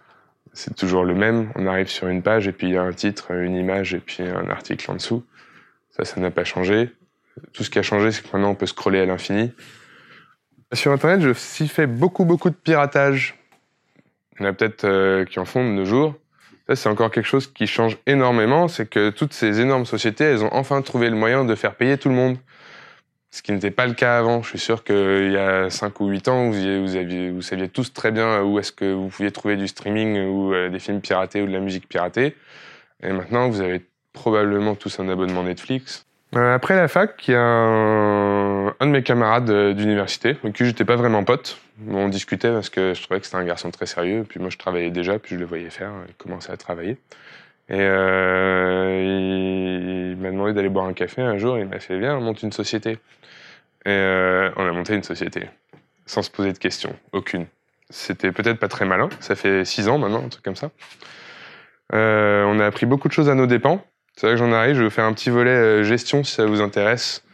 [0.53, 1.51] C'est toujours le même.
[1.55, 4.01] On arrive sur une page et puis il y a un titre, une image et
[4.01, 5.25] puis un article en dessous.
[5.91, 6.91] Ça, ça n'a pas changé.
[7.53, 9.53] Tout ce qui a changé, c'est que maintenant on peut scroller à l'infini.
[10.73, 13.35] Sur Internet, je s'y fais beaucoup, beaucoup de piratage.
[14.39, 16.15] Il y en a peut-être euh, qui en font de nos jours.
[16.73, 20.55] C'est encore quelque chose qui change énormément, c'est que toutes ces énormes sociétés, elles ont
[20.55, 22.37] enfin trouvé le moyen de faire payer tout le monde.
[23.33, 24.43] Ce qui n'était pas le cas avant.
[24.43, 28.43] Je suis sûr qu'il y a 5 ou 8 ans, vous saviez tous très bien
[28.43, 31.53] où est-ce que vous pouviez trouver du streaming ou euh, des films piratés ou de
[31.53, 32.37] la musique piratée.
[33.03, 36.07] Et maintenant, vous avez probablement tous un abonnement Netflix.
[36.37, 40.55] Euh, après la fac, il y a un, un de mes camarades euh, d'université, avec
[40.55, 41.61] qui j'étais pas vraiment pote.
[41.89, 44.25] On discutait parce que je trouvais que c'était un garçon très sérieux.
[44.29, 45.91] Puis moi, je travaillais déjà, puis je le voyais faire.
[46.09, 46.99] Il commençait à travailler.
[47.71, 49.05] Et euh,
[50.13, 51.57] il, m'a demandé d'aller boire un café un jour.
[51.57, 52.99] Il m'a fait Viens, on monte une société.
[53.87, 55.49] Et euh, on a monté une société,
[56.05, 57.47] sans se poser de questions, aucune.
[57.89, 59.09] C'était peut-être pas très malin.
[59.21, 60.71] Ça fait six ans maintenant, un truc comme ça.
[61.95, 63.85] Euh, on a appris beaucoup de choses à nos dépens.
[64.17, 66.47] C'est vrai que j'en arrive, je vais faire un petit volet euh, gestion si ça
[66.47, 67.25] vous intéresse.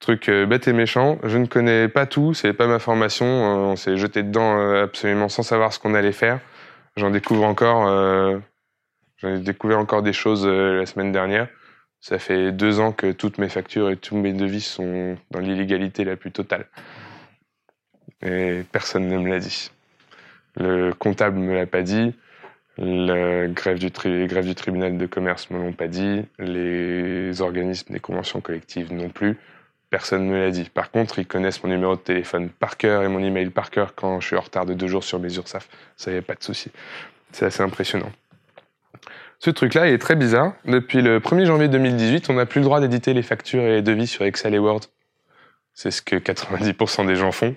[0.00, 1.18] Truc euh, bête et méchant.
[1.22, 3.26] Je ne connais pas tout, c'est pas ma formation.
[3.26, 6.40] Euh, on s'est jeté dedans absolument sans savoir ce qu'on allait faire.
[6.96, 7.86] J'en découvre encore.
[9.18, 11.48] J'en ai découvert encore des choses la semaine dernière.
[12.00, 16.04] Ça fait deux ans que toutes mes factures et tous mes devis sont dans l'illégalité
[16.04, 16.66] la plus totale.
[18.22, 19.70] Et personne ne me l'a dit.
[20.56, 22.14] Le comptable me l'a pas dit.
[22.78, 26.24] La grève du, du tribunal de commerce ne me l'ont pas dit.
[26.38, 29.38] Les organismes des conventions collectives non plus.
[29.88, 30.68] Personne ne me l'a dit.
[30.68, 33.94] Par contre, ils connaissent mon numéro de téléphone par cœur et mon email par cœur
[33.94, 35.68] quand je suis en retard de deux jours sur mes URSAF.
[35.96, 36.70] Ça y a pas de souci.
[37.32, 38.12] C'est assez impressionnant.
[39.38, 40.54] Ce truc-là est très bizarre.
[40.64, 43.82] Depuis le 1er janvier 2018, on n'a plus le droit d'éditer les factures et les
[43.82, 44.80] devis sur Excel et Word.
[45.72, 47.54] C'est ce que 90% des gens font.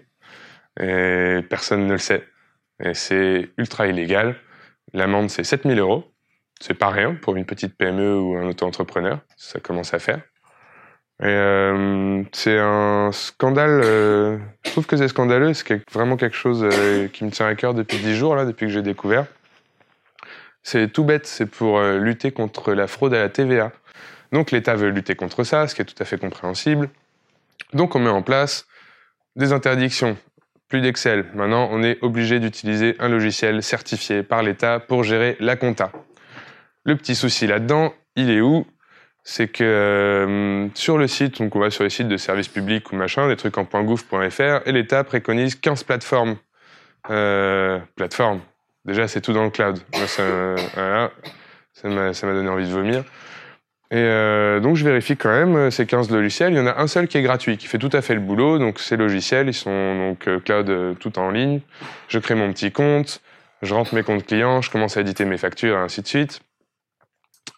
[0.80, 2.26] Et personne ne le sait.
[2.84, 4.36] Et c'est ultra illégal.
[4.94, 6.12] L'amende, c'est 7000 euros.
[6.60, 9.20] C'est pas rien pour une petite PME ou un auto-entrepreneur.
[9.38, 10.22] Ça commence à faire.
[11.22, 13.82] Euh, c'est un scandale.
[13.84, 15.54] Euh, je trouve que c'est scandaleux.
[15.54, 18.68] C'est vraiment quelque chose euh, qui me tient à cœur depuis 10 jours, là, depuis
[18.68, 19.26] que j'ai découvert.
[20.64, 23.72] C'est tout bête, c'est pour lutter contre la fraude à la TVA.
[24.34, 26.90] Donc l'État veut lutter contre ça, ce qui est tout à fait compréhensible.
[27.74, 28.68] Donc on met en place
[29.38, 30.18] des interdictions.
[30.70, 31.26] Plus d'Excel.
[31.34, 35.92] Maintenant, on est obligé d'utiliser un logiciel certifié par l'État pour gérer la compta.
[36.84, 38.68] Le petit souci là-dedans, il est où?
[39.24, 42.92] C'est que euh, sur le site, donc on va sur les sites de services publics
[42.92, 46.38] ou machin, des trucs en .gouv.fr, et l'État préconise 15 plateformes.
[47.10, 48.42] Euh, plateformes.
[48.86, 49.80] Déjà, c'est tout dans le cloud.
[50.08, 50.24] Ça,
[50.76, 51.12] voilà,
[52.14, 53.04] ça m'a donné envie de vomir.
[53.92, 56.54] Et euh, donc je vérifie quand même euh, ces 15 logiciels.
[56.54, 58.20] Il y en a un seul qui est gratuit, qui fait tout à fait le
[58.20, 58.60] boulot.
[58.60, 61.62] Donc ces logiciels, ils sont donc euh, cloud tout en ligne.
[62.08, 63.22] Je crée mon petit compte,
[63.64, 66.42] je rentre mes comptes clients, je commence à éditer mes factures, et ainsi de suite.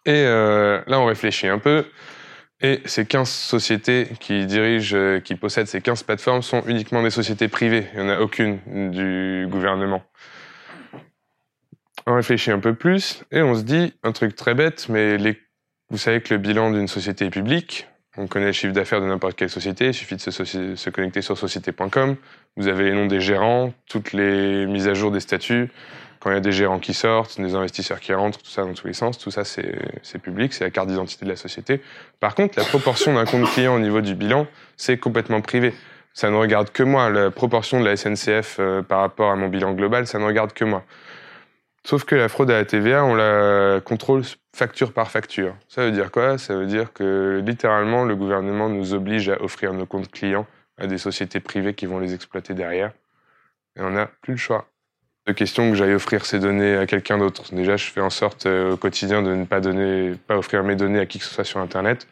[0.05, 1.85] Et là, on réfléchit un peu.
[2.61, 7.47] Et ces 15 sociétés qui dirigent, qui possèdent ces 15 plateformes sont uniquement des sociétés
[7.47, 7.87] privées.
[7.93, 8.59] Il n'y en a aucune
[8.91, 10.01] du gouvernement.
[12.07, 15.37] On réfléchit un peu plus et on se dit un truc très bête, mais les
[15.91, 17.87] vous savez que le bilan d'une société est public.
[18.17, 19.87] On connaît le chiffre d'affaires de n'importe quelle société.
[19.87, 22.15] Il suffit de se, connecter sur société.com.
[22.55, 25.69] Vous avez les noms des gérants, toutes les mises à jour des statuts.
[26.21, 28.73] Quand il y a des gérants qui sortent, des investisseurs qui rentrent, tout ça dans
[28.73, 31.81] tous les sens, tout ça c'est public, c'est la carte d'identité de la société.
[32.19, 35.73] Par contre, la proportion d'un compte client au niveau du bilan, c'est complètement privé.
[36.13, 37.09] Ça ne regarde que moi.
[37.09, 40.53] La proportion de la SNCF euh, par rapport à mon bilan global, ça ne regarde
[40.53, 40.83] que moi.
[41.83, 44.23] Sauf que la fraude à la TVA, on la contrôle
[44.55, 45.55] facture par facture.
[45.67, 46.37] Ça veut dire quoi?
[46.37, 50.45] Ça veut dire que littéralement, le gouvernement nous oblige à offrir nos comptes clients
[50.77, 52.91] à des sociétés privées qui vont les exploiter derrière.
[53.75, 54.67] Et on n'a plus le choix.
[55.27, 57.53] De question que j'aille offrir ces données à quelqu'un d'autre.
[57.53, 60.75] Déjà, je fais en sorte euh, au quotidien de ne pas, donner, pas offrir mes
[60.75, 62.07] données à qui que ce soit sur Internet.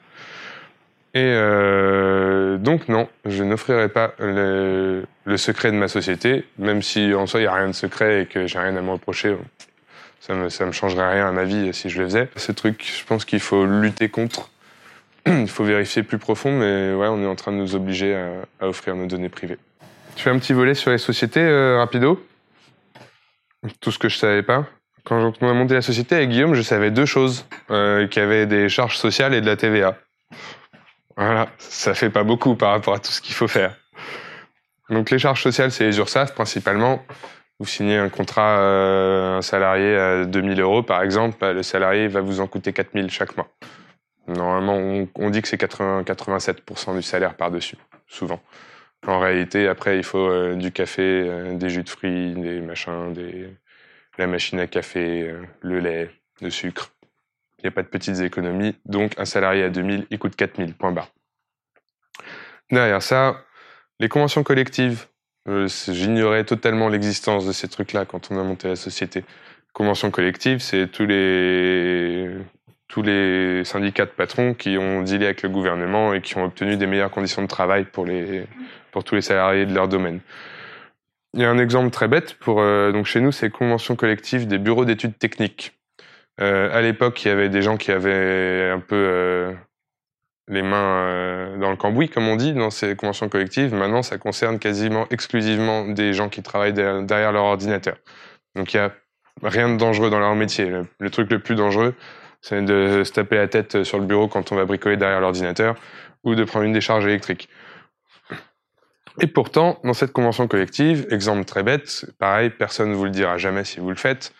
[1.15, 5.05] Et euh, donc non, je n'offrirai pas le,
[5.37, 8.25] secret de ma société, même si en soi il n'y a rien de secret et
[8.27, 9.35] que j'ai rien à me reprocher.
[10.19, 12.29] Ça me, me changerait rien à ma vie si je le faisais.
[12.35, 14.51] Ce truc, je pense qu'il faut lutter contre.
[15.25, 18.15] Il faut vérifier plus profond, mais ouais, on est en train de nous obliger
[18.59, 19.57] à, offrir nos données privées.
[20.15, 22.23] Je fais un petit volet sur les sociétés, euh, rapido?
[23.81, 24.65] Tout ce que je savais pas.
[25.03, 27.45] Quand on a monté la société avec Guillaume, je savais deux choses.
[27.71, 29.97] Euh, qu'il y avait des charges sociales et de la TVA.
[31.19, 33.75] Voilà, ça fait pas beaucoup par rapport à tout ce qu'il faut faire.
[34.89, 37.03] Donc les charges sociales, c'est les URSAF principalement.
[37.59, 42.07] Vous signez un contrat, euh, un salarié à 2000 euros par exemple, bah, le salarié
[42.07, 43.49] va vous en coûter 4000 chaque mois.
[44.27, 47.75] Normalement, on, dit que c'est 87% du salaire par-dessus,
[48.07, 48.39] souvent.
[49.05, 53.11] En réalité, après, il faut euh, du café, euh, des jus de fruits, des machins,
[53.11, 53.49] des...
[54.17, 56.91] la machine à café, le lait, le sucre.
[57.59, 58.75] Il n'y a pas de petites économies.
[58.85, 61.09] Donc, un salarié à 2000, il coûte 4000, point barre.
[62.71, 63.43] Derrière ça,
[63.99, 65.07] les conventions collectives.
[65.47, 69.23] Euh, j'ignorais totalement l'existence de ces trucs-là quand on a monté la société.
[69.73, 72.35] Convention collective, c'est tous les,
[73.63, 77.11] syndicats de patrons qui ont dealé avec le gouvernement et qui ont obtenu des meilleures
[77.11, 78.45] conditions de travail pour, les,
[78.91, 80.19] pour tous les salariés de leur domaine.
[81.33, 84.47] Il y a un exemple très bête pour euh, donc chez nous, c'est convention collective
[84.47, 85.78] des bureaux d'études techniques.
[86.41, 89.53] Euh, à l'époque, il y avait des gens qui avaient un peu euh,
[90.47, 93.73] les mains euh, dans le cambouis, comme on dit, dans ces conventions collectives.
[93.73, 97.97] Maintenant, ça concerne quasiment exclusivement des gens qui travaillent derrière, leur ordinateur.
[98.55, 98.91] Donc, il n'y a
[99.43, 100.71] rien de dangereux dans leur métier.
[100.99, 101.93] Le, truc le plus dangereux,
[102.41, 105.75] c'est de se taper la tête sur le bureau quand on va bricoler derrière l'ordinateur
[106.23, 107.49] ou de prendre une décharge électrique.
[109.21, 113.37] Et pourtant, dans cette convention collective, exemple très bête, pareil, personne ne vous le dira
[113.37, 114.33] jamais si vous le faites,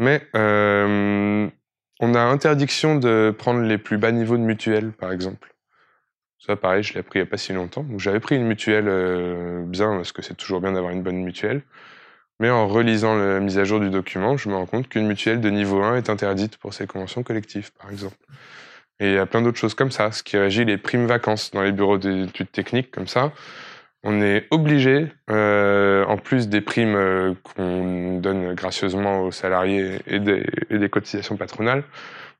[0.00, 1.46] mais euh,
[2.00, 5.54] on a interdiction de prendre les plus bas niveaux de mutuelle, par exemple.
[6.38, 7.84] Ça, pareil, je l'ai appris il n'y a pas si longtemps.
[7.98, 11.60] J'avais pris une mutuelle euh, bien, parce que c'est toujours bien d'avoir une bonne mutuelle.
[12.40, 15.42] Mais en relisant la mise à jour du document, je me rends compte qu'une mutuelle
[15.42, 18.16] de niveau 1 est interdite pour ces conventions collectives, par exemple.
[19.00, 21.50] Et il y a plein d'autres choses comme ça, ce qui régit les primes vacances
[21.50, 23.32] dans les bureaux d'études techniques, comme ça
[24.02, 30.18] on est obligé, euh, en plus des primes euh, qu'on donne gracieusement aux salariés et
[30.20, 31.84] des, cotisations patronales,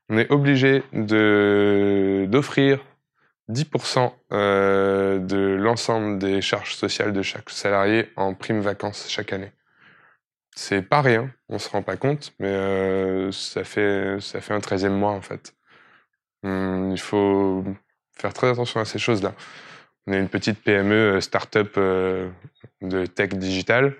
[0.08, 2.80] on est obligé d'offrir
[3.50, 9.52] 10% euh, de l'ensemble des charges sociales de chaque salarié en primes vacances chaque année.
[10.56, 14.90] C'est pas rien, on se rend pas compte, mais ça fait ça fait un 13e
[14.90, 15.54] mois en fait.
[16.42, 17.64] Hum, il faut
[18.16, 19.34] faire très attention à ces choses-là.
[20.10, 22.28] On est une petite PME euh, start-up euh,
[22.82, 23.94] de tech digital.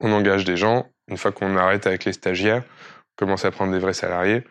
[0.00, 0.90] On engage des gens.
[1.06, 4.42] Une fois qu'on arrête avec les stagiaires, on commence à prendre des vrais salariés.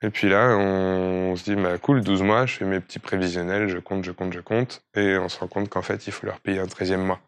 [0.00, 3.68] Et puis là, on, se dit, bah, cool, 12 mois, je fais mes petits prévisionnels,
[3.68, 4.82] je compte, je compte, je compte.
[4.96, 7.20] Et on se rend compte qu'en fait, il faut leur payer un 13e mois.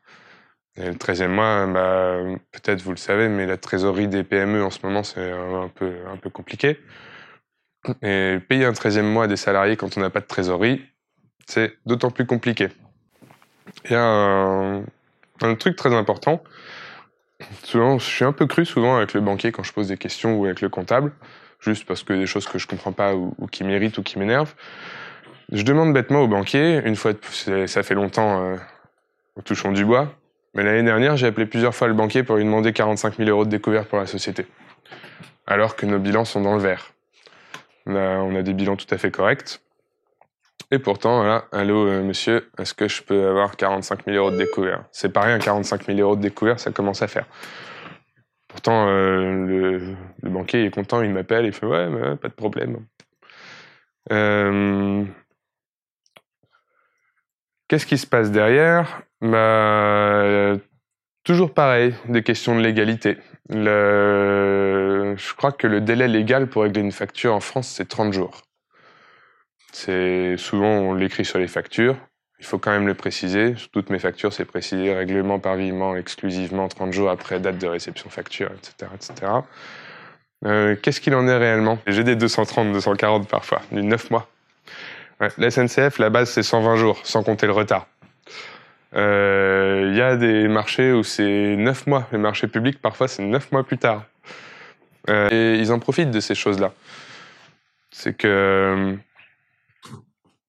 [0.77, 2.16] Et le 13e mois, bah,
[2.50, 5.96] peut-être vous le savez, mais la trésorerie des PME en ce moment, c'est un peu,
[6.11, 6.81] un peu compliqué.
[8.00, 10.83] Et payer un 13e mois des salariés quand on n'a pas de trésorerie,
[11.46, 12.68] c'est d'autant plus compliqué.
[13.85, 16.42] Il y a un, truc très important.
[17.62, 20.37] Souvent, je suis un peu cru souvent avec le banquier quand je pose des questions
[20.37, 21.12] ou avec le comptable,
[21.61, 24.54] juste parce que des choses que je comprends pas ou, qui m'irritent ou qui m'énervent.
[25.52, 27.12] Je demande bêtement au banquier, une fois,
[27.66, 28.57] ça fait longtemps, euh,
[29.37, 30.14] au touchant du bois,
[30.54, 33.44] mais l'année dernière, j'ai appelé plusieurs fois le banquier pour lui demander 45 000 euros
[33.44, 34.46] de découvert pour la société.
[35.46, 36.92] Alors que nos bilans sont dans le vert.
[37.87, 39.61] On a, des bilans tout à fait corrects.
[40.70, 44.37] Et pourtant, voilà, allô euh, monsieur, est-ce que je peux avoir 45 000 euros de
[44.37, 44.85] découvert?
[44.92, 47.27] C'est pas rien, 45 000 euros de découvert, ça commence à faire.
[48.48, 52.87] Pourtant, euh, le, banquier est content, il m'appelle, il fait ouais, pas de problème.
[54.12, 55.05] Euh,
[57.68, 59.03] Qu'est-ce qui se passe derrière?
[59.20, 60.57] Bah,
[61.24, 63.16] Toujours pareil, des questions de légalité.
[63.48, 68.42] Je crois que le délai légal pour régler une facture en France, c'est 30 jours.
[69.75, 71.97] C'est Souvent, on l'écrit sur les factures.
[72.39, 73.57] Il faut quand même le préciser.
[73.57, 77.67] Sur toutes mes factures, c'est précisé règlement par virement exclusivement 30 jours après date de
[77.67, 78.93] réception facture, etc.
[78.95, 79.33] etc.
[80.47, 81.79] Euh, Qu'est-ce qu'il en est réellement?
[81.89, 84.29] J'ai des 230, 240 parfois, du 9 mois.
[85.39, 87.89] La SNCF, la base, c'est 120 jours, sans compter le retard.
[88.93, 92.07] Il euh, y a des marchés où c'est 9 mois.
[92.13, 94.05] Les marchés publics, parfois, c'est 9 mois plus tard.
[95.09, 96.73] Euh, et ils en profitent de ces choses-là.
[97.91, 98.97] C'est que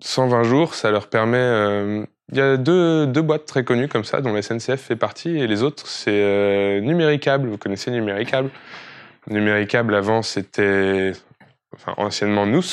[0.02, 1.38] 120 jours, ça leur permet...
[1.38, 4.96] Euh, il y a deux, deux, boîtes très connues comme ça, dont la SNCF fait
[4.96, 7.48] partie, et les autres, c'est Numéricable.
[7.48, 8.50] Vous connaissez Numéricable?
[9.28, 11.14] Numéricable, avant, c'était
[11.76, 12.64] enfin, anciennement Nous.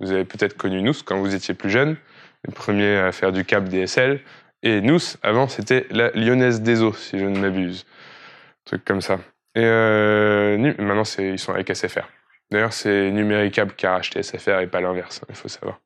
[0.00, 1.96] Vous avez peut-être connu Nous quand vous étiez plus jeune,
[2.44, 4.20] le premier à faire du câble DSL.
[4.62, 7.86] Et Nous, avant, c'était la Lyonnaise des Eaux, si je ne m'abuse.
[7.88, 9.20] Un truc comme ça.
[9.54, 12.08] Et euh, maintenant, ils sont avec SFR.
[12.50, 15.80] D'ailleurs, c'est Numéricable qui a racheté SFR et pas l'inverse, il faut savoir.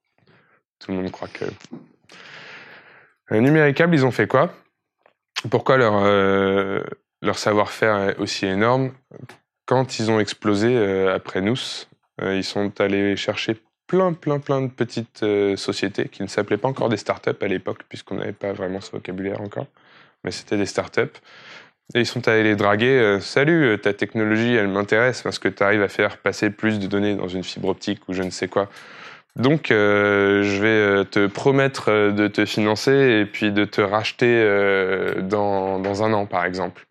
[0.80, 1.44] Tout le monde croit que.
[3.30, 4.52] Numéricable, ils ont fait quoi?
[5.48, 6.82] Pourquoi leur, euh,
[7.22, 8.92] leur savoir-faire est aussi énorme?
[9.66, 11.86] Quand ils ont explosé euh, après Nous,
[12.20, 15.24] euh, ils sont allés chercher plein, plein, plein de petites
[15.56, 18.92] sociétés qui ne s'appelaient pas encore des startups à l'époque, puisqu'on n'avait pas vraiment ce
[18.92, 19.66] vocabulaire encore,
[20.24, 21.18] mais c'était des startups.
[21.94, 23.18] Et ils sont allés les draguer.
[23.20, 27.16] Salut, ta technologie, elle m'intéresse parce que tu arrives à faire passer plus de données
[27.16, 28.68] dans une fibre optique ou je ne sais quoi.
[29.36, 34.44] Donc, je vais te promettre de te financer et puis de te racheter
[35.22, 36.86] dans, dans, un an, par exemple.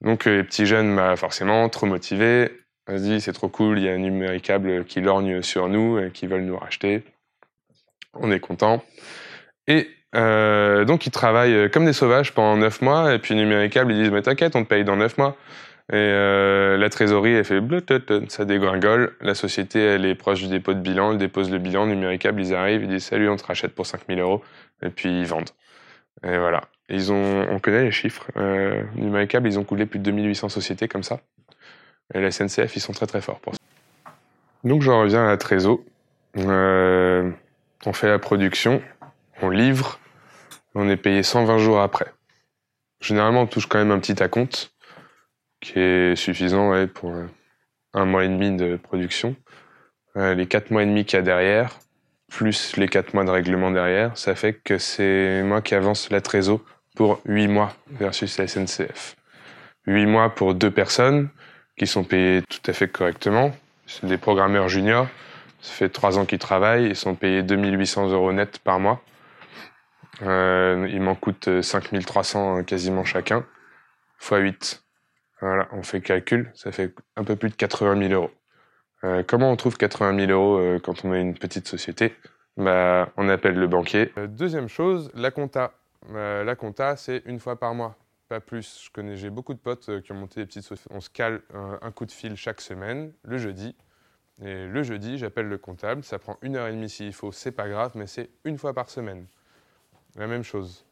[0.00, 2.50] Donc, les petits jeunes, bah, forcément, trop motivés,
[2.88, 6.10] on se c'est trop cool, il y a un numéricable qui lorgne sur nous et
[6.10, 7.04] qui veulent nous racheter.
[8.14, 8.82] On est content.
[9.68, 13.14] Et euh, donc, ils travaillent comme des sauvages pendant 9 mois.
[13.14, 15.36] Et puis, numéricable, ils disent, mais t'inquiète, on te paye dans 9 mois.
[15.90, 17.60] Et euh, la trésorerie, elle fait
[18.28, 19.16] ça dégringole.
[19.20, 21.12] La société, elle est proche du dépôt de bilan.
[21.12, 21.86] Elle dépose le bilan.
[21.86, 24.42] Numéricable, ils arrivent, ils disent, salut, on te rachète pour 5000 euros.
[24.82, 25.50] Et puis, ils vendent.
[26.24, 26.62] Et voilà.
[26.88, 28.26] Ils ont, on connaît les chiffres.
[28.36, 31.20] Euh, numéricable, ils ont coulé plus de 2800 sociétés comme ça.
[32.14, 33.60] Et la SNCF, ils sont très très forts pour ça.
[34.64, 35.80] Donc j'en reviens à la Trésor.
[36.36, 37.30] Euh,
[37.84, 38.82] on fait la production,
[39.40, 39.98] on livre,
[40.74, 42.06] on est payé 120 jours après.
[43.00, 44.71] Généralement, on touche quand même un petit acompte
[45.62, 47.14] qui est suffisant pour
[47.94, 49.34] un mois et demi de production.
[50.16, 51.78] Euh, les quatre mois et demi qu'il y a derrière,
[52.28, 56.20] plus les quatre mois de règlement derrière, ça fait que c'est moi qui avance la
[56.20, 56.60] Trésor
[56.96, 59.16] pour 8 mois versus la SNCF.
[59.86, 61.30] 8 mois pour deux personnes,
[61.78, 63.52] qui sont payés tout à fait correctement.
[63.86, 65.08] C'est des programmeurs juniors.
[65.60, 66.86] Ça fait trois ans qu'ils travaillent.
[66.86, 69.02] Ils sont payés 2800 euros net par mois.
[70.22, 73.44] Euh, il m'en coûte 5300 quasiment chacun,
[74.20, 74.82] x 8.
[75.42, 78.30] Voilà, on fait calcul, ça fait un peu plus de 80 000 euros.
[79.02, 82.14] Euh, comment on trouve 80 000 euros euh, quand on est une petite société?
[82.56, 84.12] Bah, On appelle le banquier.
[84.18, 85.72] Euh, deuxième chose, la compta.
[86.12, 87.96] La compta, c'est une fois par mois
[88.28, 88.84] pas plus.
[88.84, 90.94] Je connais, j'ai beaucoup de potes qui ont monté des petites sociétés.
[90.94, 93.76] On se cale un, coup de fil chaque semaine, le jeudi.
[94.40, 96.02] Et le jeudi, j'appelle le comptable.
[96.02, 98.74] Ça prend une heure et demie s'il faut, c'est pas grave, mais c'est une fois
[98.74, 99.26] par semaine.
[100.16, 100.84] La même chose.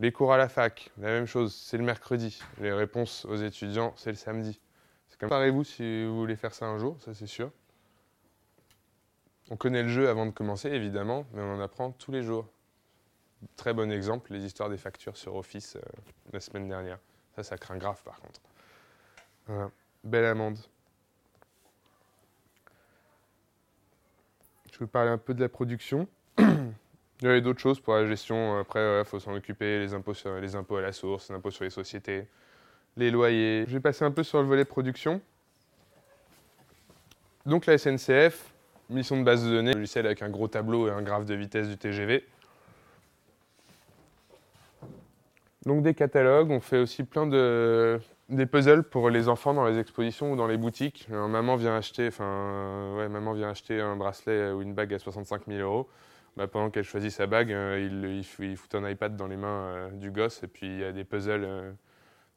[0.00, 2.40] Les cours à la fac, la même chose, c'est le mercredi.
[2.60, 4.60] Les réponses aux étudiants, c'est le samedi.
[5.08, 7.50] C'est comme Parlez-vous si vous voulez faire ça un jour, ça c'est sûr.
[9.50, 12.48] On connaît le jeu avant de commencer, évidemment, mais on en apprend tous les jours.
[13.56, 15.80] Très bon exemple, les histoires des factures sur Office euh,
[16.32, 16.98] la semaine dernière.
[17.34, 18.40] Ça, ça craint grave par contre.
[20.04, 20.58] Belle amende.
[24.72, 26.06] Je vais parler un peu de la production.
[27.20, 28.58] Il y avait d'autres choses pour la gestion.
[28.58, 31.64] Après, il faut s'en occuper, les impôts, les impôts à la source, les impôts sur
[31.64, 32.26] les sociétés,
[32.96, 33.64] les loyers.
[33.66, 35.20] Je vais passer un peu sur le volet production.
[37.44, 38.52] Donc la SNCF,
[38.90, 41.68] mission de base de données, logiciel avec un gros tableau et un graphe de vitesse
[41.68, 42.24] du TGV.
[45.64, 49.78] Donc des catalogues, on fait aussi plein de des puzzles pour les enfants dans les
[49.78, 51.08] expositions ou dans les boutiques.
[51.08, 55.42] maman vient acheter, enfin ouais, maman vient acheter un bracelet ou une bague à 65
[55.48, 55.88] 000 euros.
[56.38, 59.90] Bah, pendant qu'elle choisit sa bague, euh, il, fout un iPad dans les mains euh,
[59.90, 61.72] du gosse et puis il y a des puzzles euh,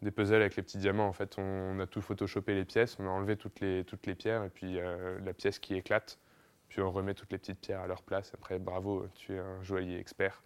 [0.02, 1.08] des puzzles avec les petits diamants.
[1.08, 4.16] En fait, on, a tout photoshopé les pièces, on a enlevé toutes les, toutes les
[4.16, 4.80] pierres et puis
[5.24, 6.18] la pièce qui éclate.
[6.70, 8.32] Puis on remet toutes les petites pierres à leur place.
[8.34, 10.42] Après, bravo, tu es un joaillier expert.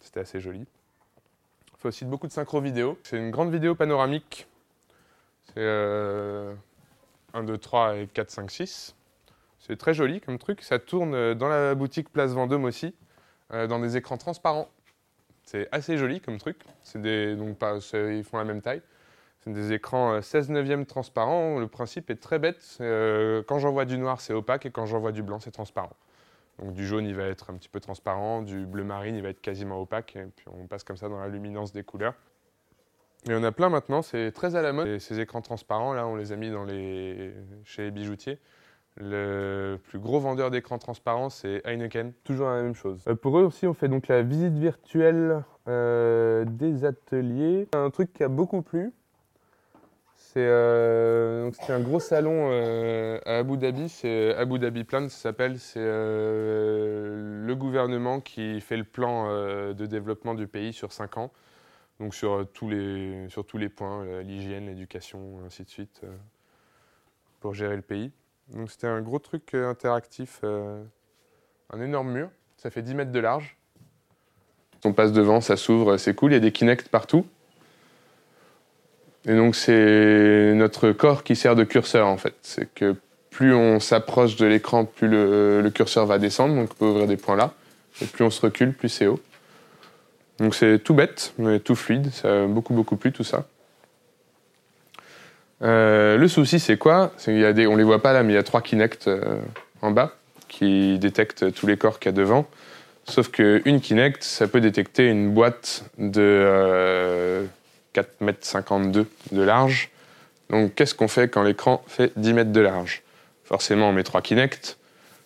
[0.00, 0.66] C'était assez joli.
[1.68, 2.98] Il faut aussi beaucoup de synchro vidéo.
[3.04, 4.48] C'est une grande vidéo panoramique.
[5.54, 8.96] C'est 1, 2, 3 et 4, 5, 6.
[9.62, 10.60] C'est très joli comme truc.
[10.62, 12.94] Ça tourne dans la boutique Place Vendôme aussi,
[13.52, 14.68] euh, dans des écrans transparents.
[15.44, 16.56] C'est assez joli comme truc.
[16.96, 17.56] Des, donc
[17.94, 18.82] ils font la même taille.
[19.40, 21.60] C'est des écrans 16 euh, neuvième transparents.
[21.60, 22.78] Le principe est très bête.
[22.80, 25.96] Euh, quand j'envoie du noir, c'est opaque et quand j'envoie du blanc, c'est transparent.
[26.58, 29.28] Donc du jaune, il va être un petit peu transparent, du bleu marine, il va
[29.28, 30.16] être quasiment opaque.
[30.16, 32.14] Et puis on passe comme ça dans la luminance des couleurs.
[33.28, 34.98] Et on a plein maintenant, c'est très à la mode.
[34.98, 37.32] ces écrans transparents, là, on les a mis dans les...
[37.64, 38.40] chez les bijoutiers.
[38.96, 42.12] Le plus gros vendeur d'écrans transparents, c'est Heineken.
[42.24, 43.02] Toujours la même chose.
[43.08, 47.68] Euh, pour eux aussi, on fait donc la visite virtuelle euh, des ateliers.
[47.72, 48.92] Un truc qui a beaucoup plu,
[50.16, 52.50] c'est euh, un gros salon
[53.24, 53.88] à Abu Dhabi.
[53.88, 55.58] C'est Abu Dhabi Plan, ça s'appelle.
[55.58, 59.28] C'est le gouvernement qui fait le plan
[59.72, 61.30] de développement du pays sur 5 ans.
[61.98, 66.02] Donc sur tous les points, l'hygiène, l'éducation, ainsi de suite,
[67.40, 68.12] pour gérer le pays.
[68.54, 70.82] Donc c'était un gros truc euh, interactif, euh,
[71.72, 72.28] un énorme mur.
[72.56, 73.56] Ça fait 10 mètres de large.
[74.84, 76.32] On passe devant, ça s'ouvre, c'est cool.
[76.32, 77.26] Il y a des Kinect partout.
[79.24, 82.34] Et donc c'est notre corps qui sert de curseur en fait.
[82.42, 82.96] C'est que
[83.30, 86.54] plus on s'approche de l'écran, plus le, curseur va descendre.
[86.54, 87.54] Donc on peut ouvrir des points là.
[88.00, 89.20] Et plus on se recule, plus c'est haut.
[90.38, 92.10] Donc c'est tout bête, mais tout fluide.
[92.12, 93.46] Ça a beaucoup beaucoup plu tout ça.
[95.62, 97.12] Euh, le souci, c'est quoi?
[97.16, 99.08] C'est y a des, On les voit pas là, mais il y a trois Kinect
[99.08, 99.36] euh,
[99.80, 100.12] en bas
[100.48, 102.46] qui détectent tous les corps qu'il y a devant.
[103.04, 107.44] Sauf qu'une Kinect, ça peut détecter une boîte de euh,
[107.94, 109.90] 4,52 m de large.
[110.50, 113.02] Donc qu'est-ce qu'on fait quand l'écran fait 10 mètres de large?
[113.44, 114.76] Forcément, on met trois Kinect.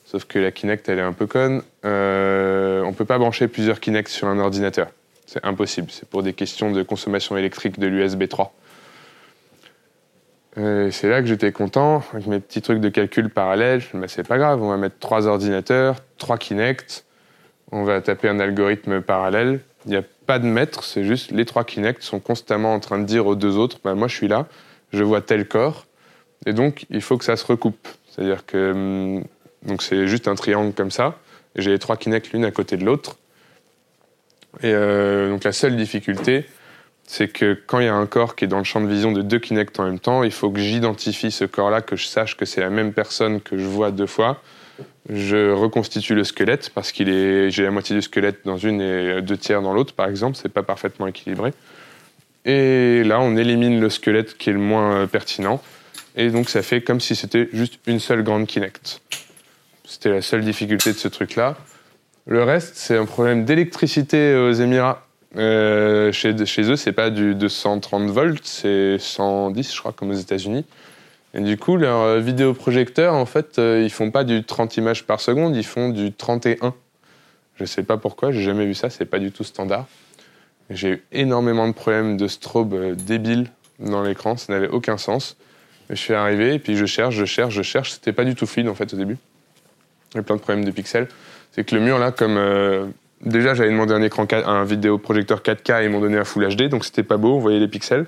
[0.05, 1.62] Sauf que la Kinect, elle est un peu conne.
[1.85, 4.88] Euh, on ne peut pas brancher plusieurs Kinect sur un ordinateur.
[5.27, 5.88] C'est impossible.
[5.90, 8.55] C'est pour des questions de consommation électrique de l'USB 3
[10.57, 13.83] c'est là que j'étais content, avec mes petits trucs de calcul parallèles.
[13.92, 17.05] Mais c'est pas grave, on va mettre trois ordinateurs, trois Kinect,
[17.73, 19.61] on va taper un algorithme parallèle.
[19.85, 22.99] Il n'y a pas de maître, c'est juste les trois Kinect sont constamment en train
[22.99, 24.47] de dire aux deux autres bah, Moi, je suis là,
[24.92, 25.87] je vois tel corps,
[26.47, 27.88] et donc il faut que ça se recoupe.
[28.09, 29.25] C'est-à-dire que hum,
[29.62, 31.19] donc c'est juste un triangle comme ça,
[31.55, 33.16] et j'ai les trois Kinect l'une à côté de l'autre.
[34.62, 36.47] Et euh, donc la seule difficulté,
[37.07, 39.12] c'est que quand il y a un corps qui est dans le champ de vision
[39.12, 42.37] de deux Kinect en même temps, il faut que j'identifie ce corps-là, que je sache
[42.37, 44.42] que c'est la même personne que je vois deux fois.
[45.09, 49.23] Je reconstitue le squelette parce qu'il est, j'ai la moitié du squelette dans une et
[49.23, 50.37] deux tiers dans l'autre, par exemple.
[50.37, 51.53] C'est pas parfaitement équilibré.
[52.45, 55.62] Et là, on élimine le squelette qui est le moins euh, pertinent.
[56.16, 59.01] Et donc, ça fait comme si c'était juste une seule grande Kinect.
[59.85, 61.57] C'était la seule difficulté de ce truc-là.
[62.27, 65.06] Le reste, c'est un problème d'électricité aux Émirats
[65.37, 70.64] euh, chez, eux, c'est pas du 230 volts, c'est 110, je crois, comme aux États-Unis.
[71.35, 75.05] Et du coup, leurs euh, vidéoprojecteurs, en fait, euh, ils font pas du 30 images
[75.05, 76.75] par seconde, ils font du 31.
[77.57, 79.87] Je sais pas pourquoi, j'ai jamais vu ça, c'est pas du tout standard.
[80.70, 85.37] J'ai eu énormément de problèmes de strobe débiles dans l'écran, ça n'avait aucun sens.
[85.90, 88.46] je suis arrivé, et puis je cherche, je cherche, je cherche, c'était pas du tout
[88.46, 89.18] fluide en fait au début.
[90.12, 91.09] Il y a plein de problèmes de pixels.
[91.53, 92.92] C'est que le mur là, comme
[93.24, 96.68] Déjà, j'avais demandé un écran, un vidéoprojecteur 4K et ils m'ont donné un Full HD,
[96.68, 98.07] donc c'était pas beau, on voyait les pixels.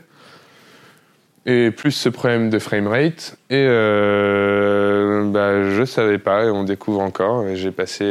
[1.46, 3.38] Et plus ce problème de framerate.
[3.48, 7.44] Et euh, bah, je savais pas, et on découvre encore.
[7.54, 8.04] J'ai passé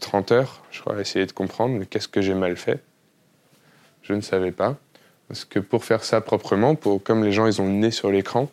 [0.00, 2.80] 30 euh, heures, je crois, à essayer de comprendre, qu'est-ce que j'ai mal fait?
[4.02, 4.76] Je ne savais pas.
[5.28, 8.50] Parce que pour faire ça proprement, comme les gens ils ont le nez sur l'écran,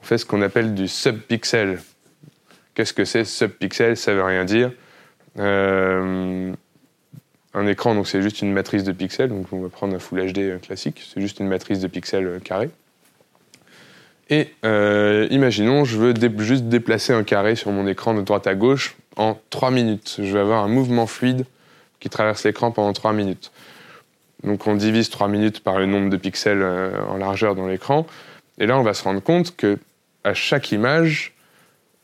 [0.00, 1.80] on fait ce qu'on appelle du subpixel.
[2.74, 3.96] Qu'est-ce que c'est subpixel?
[3.96, 4.72] Ça veut rien dire.
[5.38, 6.52] Euh,
[7.54, 9.28] un écran, donc c'est juste une matrice de pixels.
[9.28, 12.26] Donc on va prendre un Full HD euh, classique, c'est juste une matrice de pixels
[12.26, 12.68] euh, carré.
[14.30, 18.54] Et euh, imaginons, je veux juste déplacer un carré sur mon écran de droite à
[18.54, 20.16] gauche en 3 minutes.
[20.18, 21.44] Je vais avoir un mouvement fluide
[22.00, 23.52] qui traverse l'écran pendant 3 minutes.
[24.42, 28.06] Donc on divise 3 minutes par le nombre de pixels en largeur dans l'écran.
[28.58, 29.78] Et là, on va se rendre compte que
[30.24, 31.34] à chaque image,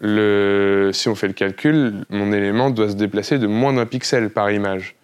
[0.01, 4.51] si on fait le calcul, mon élément doit se déplacer de moins d'un pixel par
[4.51, 4.95] image.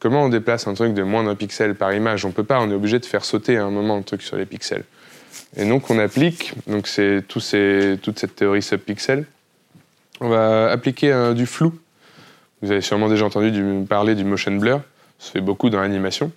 [0.00, 2.24] Comment on déplace un truc de moins d'un pixel par image?
[2.24, 4.36] On peut pas, on est obligé de faire sauter à un moment le truc sur
[4.36, 4.84] les pixels.
[5.56, 9.24] Et donc on applique, donc c'est toute cette théorie subpixel,
[10.20, 11.78] on va appliquer du flou.
[12.60, 14.82] Vous avez sûrement déjà entendu parler du motion blur,
[15.18, 16.32] ça fait beaucoup dans l'animation.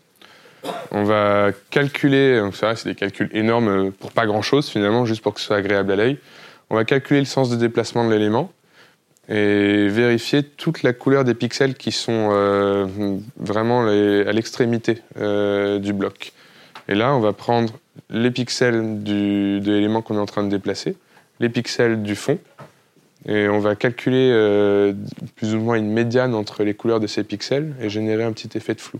[0.92, 5.06] On va calculer, donc c'est vrai, c'est des calculs énormes pour pas grand chose finalement,
[5.06, 6.20] juste pour que ce soit agréable à l'œil.
[6.70, 8.52] On va calculer le sens de déplacement de l'élément
[9.32, 12.86] et vérifier toute la couleur des pixels qui sont euh,
[13.38, 16.34] vraiment à l'extrémité euh, du bloc.
[16.90, 17.74] Et là, on va prendre
[18.10, 20.98] les pixels de l'élément qu'on est en train de déplacer,
[21.40, 22.40] les pixels du fond,
[23.26, 24.94] et on va calculer euh,
[25.38, 28.50] plus ou moins une médiane entre les couleurs de ces pixels et générer un petit
[28.58, 29.00] effet de flou.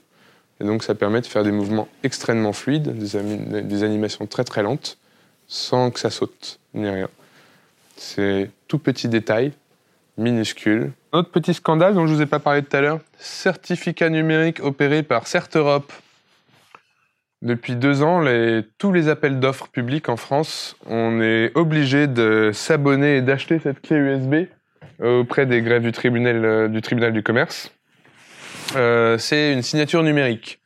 [0.62, 4.64] Et donc ça permet de faire des mouvements extrêmement fluides, des, des animations très très
[4.64, 4.98] lentes,
[5.48, 7.10] sans que ça saute ni rien.
[7.98, 9.52] C'est tout petit détail,
[10.22, 10.92] minuscule.
[11.12, 14.62] Autre petit scandale dont je ne vous ai pas parlé tout à l'heure, certificat numérique
[14.64, 15.92] opéré par CertEurope.
[17.42, 18.24] Depuis deux ans,
[18.78, 23.82] tous les appels d'offres publics en France, on est obligé de s'abonner et d'acheter cette
[23.82, 24.36] clé USB
[25.02, 27.72] auprès des grèves du tribunal euh, du, commerce.
[28.76, 30.60] Euh, c'est une signature numérique.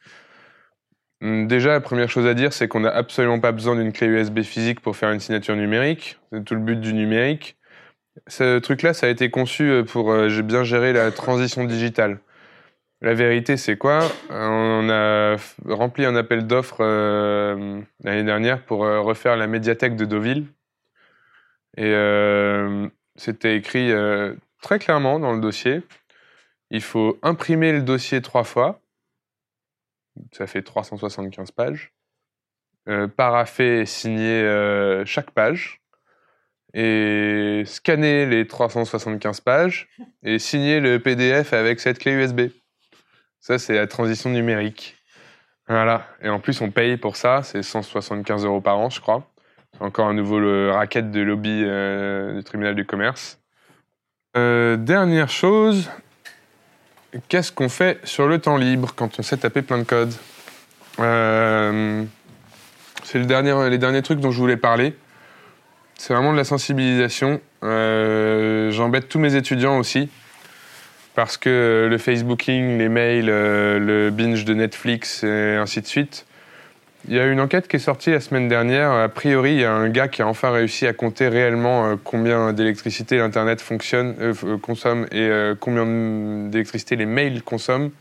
[1.22, 4.42] Déjà, la première chose à dire, c'est qu'on n'a absolument pas besoin d'une clé USB
[4.42, 6.20] physique pour faire une signature numérique.
[6.32, 7.56] C'est tout le but du numérique.
[8.28, 12.20] Ce truc-là, ça a été conçu euh, pour euh, bien gérer la transition digitale.
[13.02, 14.10] La vérité, c'est quoi?
[14.30, 15.36] On a
[15.66, 20.48] rempli un appel d'offres euh, l'année dernière pour refaire la médiathèque de Deauville.
[21.78, 21.94] Et
[23.18, 23.92] c'était écrit
[24.62, 25.84] très clairement dans le dossier.
[26.72, 28.80] Il faut imprimer le dossier trois fois.
[30.32, 31.92] Ça fait 375 pages.
[33.18, 34.42] paraffer et signer
[35.06, 35.82] chaque page
[36.76, 39.88] et scanner les 375 pages
[40.24, 42.42] et signer le PDF avec cette clé USB.
[43.40, 44.98] Ça, c'est la transition numérique.
[45.70, 46.06] Voilà.
[46.22, 47.42] Et en plus, on paye pour ça.
[47.44, 49.32] C'est 175 euros par an, je crois.
[49.80, 50.40] Encore un nouveau
[50.72, 53.40] racket de lobby euh, du tribunal du commerce.
[54.36, 55.90] Euh, dernière chose,
[57.30, 60.14] qu'est-ce qu'on fait sur le temps libre quand on sait taper plein de codes?
[61.00, 62.04] Euh,
[63.04, 64.96] C'est le dernier, les derniers trucs dont je voulais parler.
[65.98, 67.40] C'est vraiment de la sensibilisation.
[67.64, 70.10] Euh, j'embête tous mes étudiants aussi.
[71.16, 76.26] Parce que le Facebooking, les mails, euh, le binge de Netflix et ainsi de suite.
[77.08, 78.92] Il y a une enquête qui est sortie la semaine dernière.
[78.92, 81.96] A priori, il y a un gars qui a enfin réussi à compter réellement euh,
[82.04, 83.64] combien d'électricité l'Internet
[84.62, 85.30] consomme et
[85.60, 85.86] combien
[86.50, 87.92] d'électricité les mails consomment.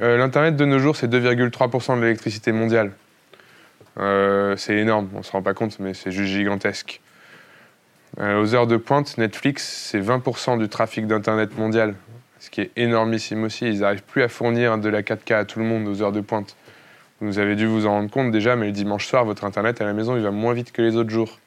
[0.00, 2.92] L'Internet de nos jours, c'est 2,3% de l'électricité mondiale.
[3.98, 7.00] Euh, c'est énorme, on se rend pas compte, mais c'est juste gigantesque.
[8.20, 11.94] Euh, aux heures de pointe, Netflix, c'est 20% du trafic d'Internet mondial,
[12.38, 13.66] ce qui est énormissime aussi.
[13.66, 16.20] Ils n'arrivent plus à fournir de la 4K à tout le monde aux heures de
[16.20, 16.56] pointe.
[17.20, 19.84] Vous avez dû vous en rendre compte déjà, mais le dimanche soir, votre Internet à
[19.84, 21.38] la maison, il va moins vite que les autres jours.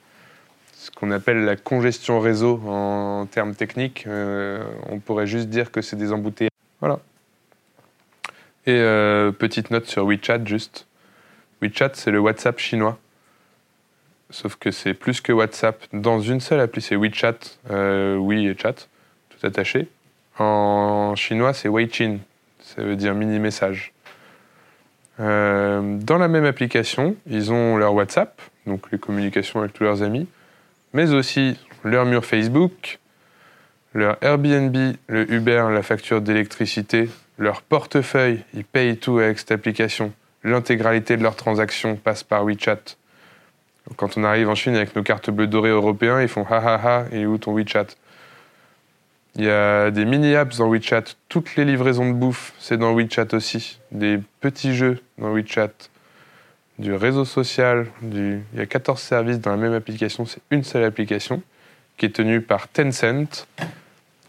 [0.73, 5.81] Ce qu'on appelle la congestion réseau en, termes techniques, euh, on pourrait juste dire que
[5.81, 6.51] c'est des embouteillages.
[6.79, 6.99] Voilà.
[8.65, 8.79] Et
[9.39, 10.86] petite note sur WeChat, juste.
[11.61, 12.97] WeChat, c'est le WhatsApp chinois.
[14.29, 17.37] Sauf que c'est plus que WhatsApp dans une seule appli, c'est WeChat,
[17.71, 18.87] euh, oui et chat,
[19.29, 19.87] tout attaché.
[20.37, 22.19] En chinois, c'est Weichin,
[22.59, 23.93] ça veut dire mini message.
[25.19, 30.03] Euh, dans la même application, ils ont leur WhatsApp, donc les communications avec tous leurs
[30.03, 30.27] amis,
[30.93, 32.99] mais aussi leur mur Facebook,
[33.93, 34.75] leur Airbnb,
[35.07, 40.13] le Uber, la facture d'électricité, leur portefeuille, ils payent tout avec cette application
[40.43, 42.95] l'intégralité de leurs transactions passe par WeChat.
[43.95, 46.75] Quand on arrive en Chine avec nos cartes bleues dorées européens, ils font ha ha
[46.75, 47.87] ha, et où ton WeChat?
[49.35, 51.03] Il y a des mini-apps dans WeChat.
[51.29, 53.79] Toutes les livraisons de bouffe, c'est dans WeChat aussi.
[53.91, 55.69] Des petits jeux dans WeChat.
[56.79, 57.87] Du réseau social.
[58.01, 60.25] Il y a 14 services dans la même application.
[60.25, 61.43] C'est une seule application
[61.97, 63.47] qui est tenue par Tencent,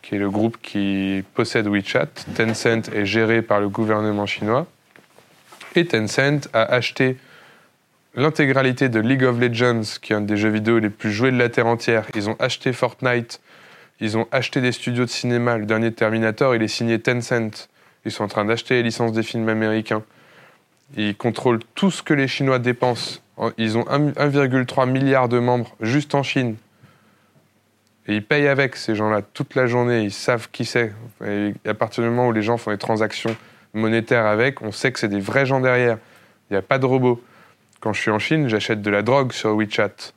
[0.02, 2.08] qui est le groupe qui possède WeChat.
[2.36, 4.66] Tencent est géré par le gouvernement chinois.
[5.86, 7.16] Tencent a acheté
[8.14, 11.38] l'intégralité de League of Legends, qui est un des jeux vidéo les plus joués de
[11.38, 12.06] la Terre entière.
[12.14, 13.40] Ils ont acheté Fortnite,
[14.00, 15.58] ils ont acheté des studios de cinéma.
[15.58, 17.68] Le dernier Terminator, il est signé Tencent.
[18.04, 20.02] Ils sont en train d'acheter les licences des films américains.
[20.96, 23.20] Ils contrôlent tout ce que les Chinois dépensent.
[23.56, 26.56] Ils ont 1,3 milliard de membres juste en Chine.
[28.06, 30.02] Et ils payent avec ces gens-là toute la journée.
[30.02, 30.92] Ils savent qui c'est.
[31.26, 33.36] Et à partir du moment où les gens font des transactions
[33.78, 35.98] monétaire avec, on sait que c'est des vrais gens derrière.
[36.50, 37.22] Il n'y a pas de robots.
[37.80, 40.12] Quand je suis en Chine, j'achète de la drogue sur WeChat.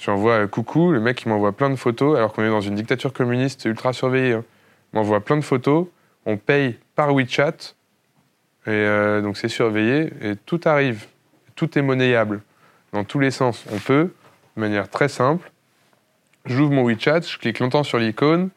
[0.00, 3.12] J'envoie coucou, le mec il m'envoie plein de photos, alors qu'on est dans une dictature
[3.12, 4.32] communiste ultra surveillée.
[4.32, 4.44] Hein.
[4.92, 5.86] Il m'envoie plein de photos,
[6.24, 7.74] on paye par WeChat,
[8.66, 11.06] et euh, donc c'est surveillé, et tout arrive.
[11.54, 12.40] Tout est monnayable,
[12.94, 13.64] dans tous les sens.
[13.70, 14.14] On peut,
[14.56, 15.52] de manière très simple,
[16.46, 18.48] j'ouvre mon WeChat, je clique longtemps sur l'icône,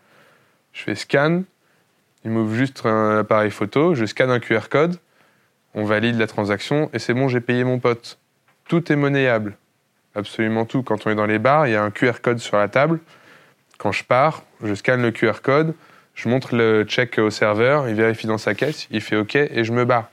[0.72, 1.44] je fais scan,
[2.26, 4.98] il m'ouvre juste un appareil photo, je scanne un QR code,
[5.74, 8.20] on valide la transaction, et c'est bon, j'ai payé mon pote.
[8.68, 9.58] Tout est monnayable
[10.16, 10.84] absolument tout.
[10.84, 13.00] Quand on est dans les bars, il y a un QR code sur la table.
[13.78, 15.74] Quand je pars, je scanne le QR code,
[16.16, 19.64] je montre le check au serveur, il vérifie dans sa caisse, il fait OK et
[19.64, 20.10] je me barre.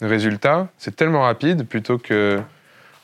[0.00, 2.40] Résultat, c'est tellement rapide, plutôt que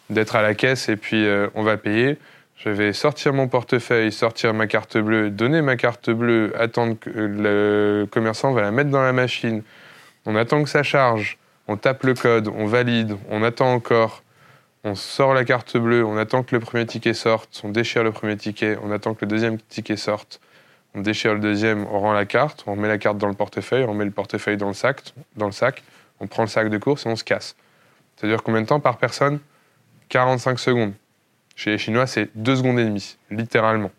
[0.09, 2.18] d'être à la caisse et puis euh, on va payer,
[2.65, 7.11] je vais sortir mon portefeuille, sortir ma carte bleue, donner ma carte bleue, attendre que
[7.11, 9.63] le commerçant va la mettre dans la machine.
[10.27, 11.39] On attend que ça charge,
[11.69, 14.23] on tape le code, on valide, on attend encore
[14.83, 18.13] on sort la carte bleue, on attend que le premier ticket sorte, on déchire le
[18.13, 20.41] premier ticket, on attend que le deuxième ticket sorte,
[20.95, 23.85] on déchire le deuxième, on rend la carte, on met la carte dans le portefeuille,
[23.85, 25.03] on met le portefeuille dans le sac,
[25.37, 25.83] dans le sac
[26.21, 27.57] on prend le sac de course et on se casse.
[28.23, 29.39] Dure combien de temps par personne?
[30.11, 30.93] 45 secondes.
[31.63, 33.91] Chez les Chinois, c'est 2 secondes et demie, littéralement.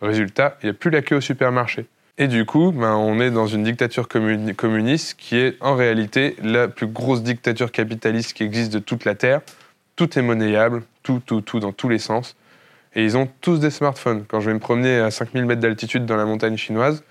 [0.00, 1.86] Résultat, il n'y a plus la queue au supermarché.
[2.18, 6.68] Et du coup, ben, on est dans une dictature communiste qui est en réalité la
[6.68, 9.40] plus grosse dictature capitaliste qui existe de toute la Terre
[9.96, 12.36] tout est monnayable, tout, tout, tout, dans tous les sens.
[12.94, 14.24] Et ils ont tous des smartphones.
[14.28, 17.02] Quand je vais me promener à 5000 mètres d'altitude dans la montagne chinoise,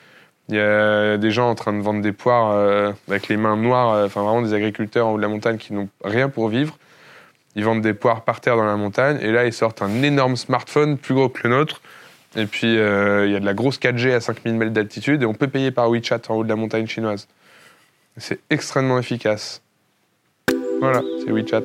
[0.47, 3.57] il y a des gens en train de vendre des poires euh, avec les mains
[3.57, 6.47] noires, euh, enfin vraiment des agriculteurs en haut de la montagne qui n'ont rien pour
[6.47, 6.77] vivre.
[7.57, 10.37] Ils vendent des poires par terre dans la montagne et là ils sortent un énorme
[10.37, 11.81] smartphone plus gros que le nôtre.
[12.35, 15.25] Et puis euh, il y a de la grosse 4G à 5000 mètres d'altitude et
[15.25, 17.27] on peut payer par WeChat en haut de la montagne chinoise.
[18.17, 19.63] C'est extrêmement efficace.
[20.79, 21.63] Voilà, c'est WeChat.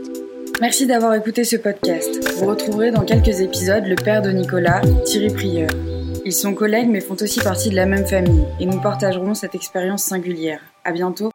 [0.62, 2.26] Merci d'avoir écouté ce podcast.
[2.38, 5.70] Vous retrouverez dans quelques épisodes le père de Nicolas, Thierry Prieur.
[6.24, 9.54] Ils sont collègues mais font aussi partie de la même famille et nous partagerons cette
[9.54, 10.60] expérience singulière.
[10.84, 11.31] À bientôt.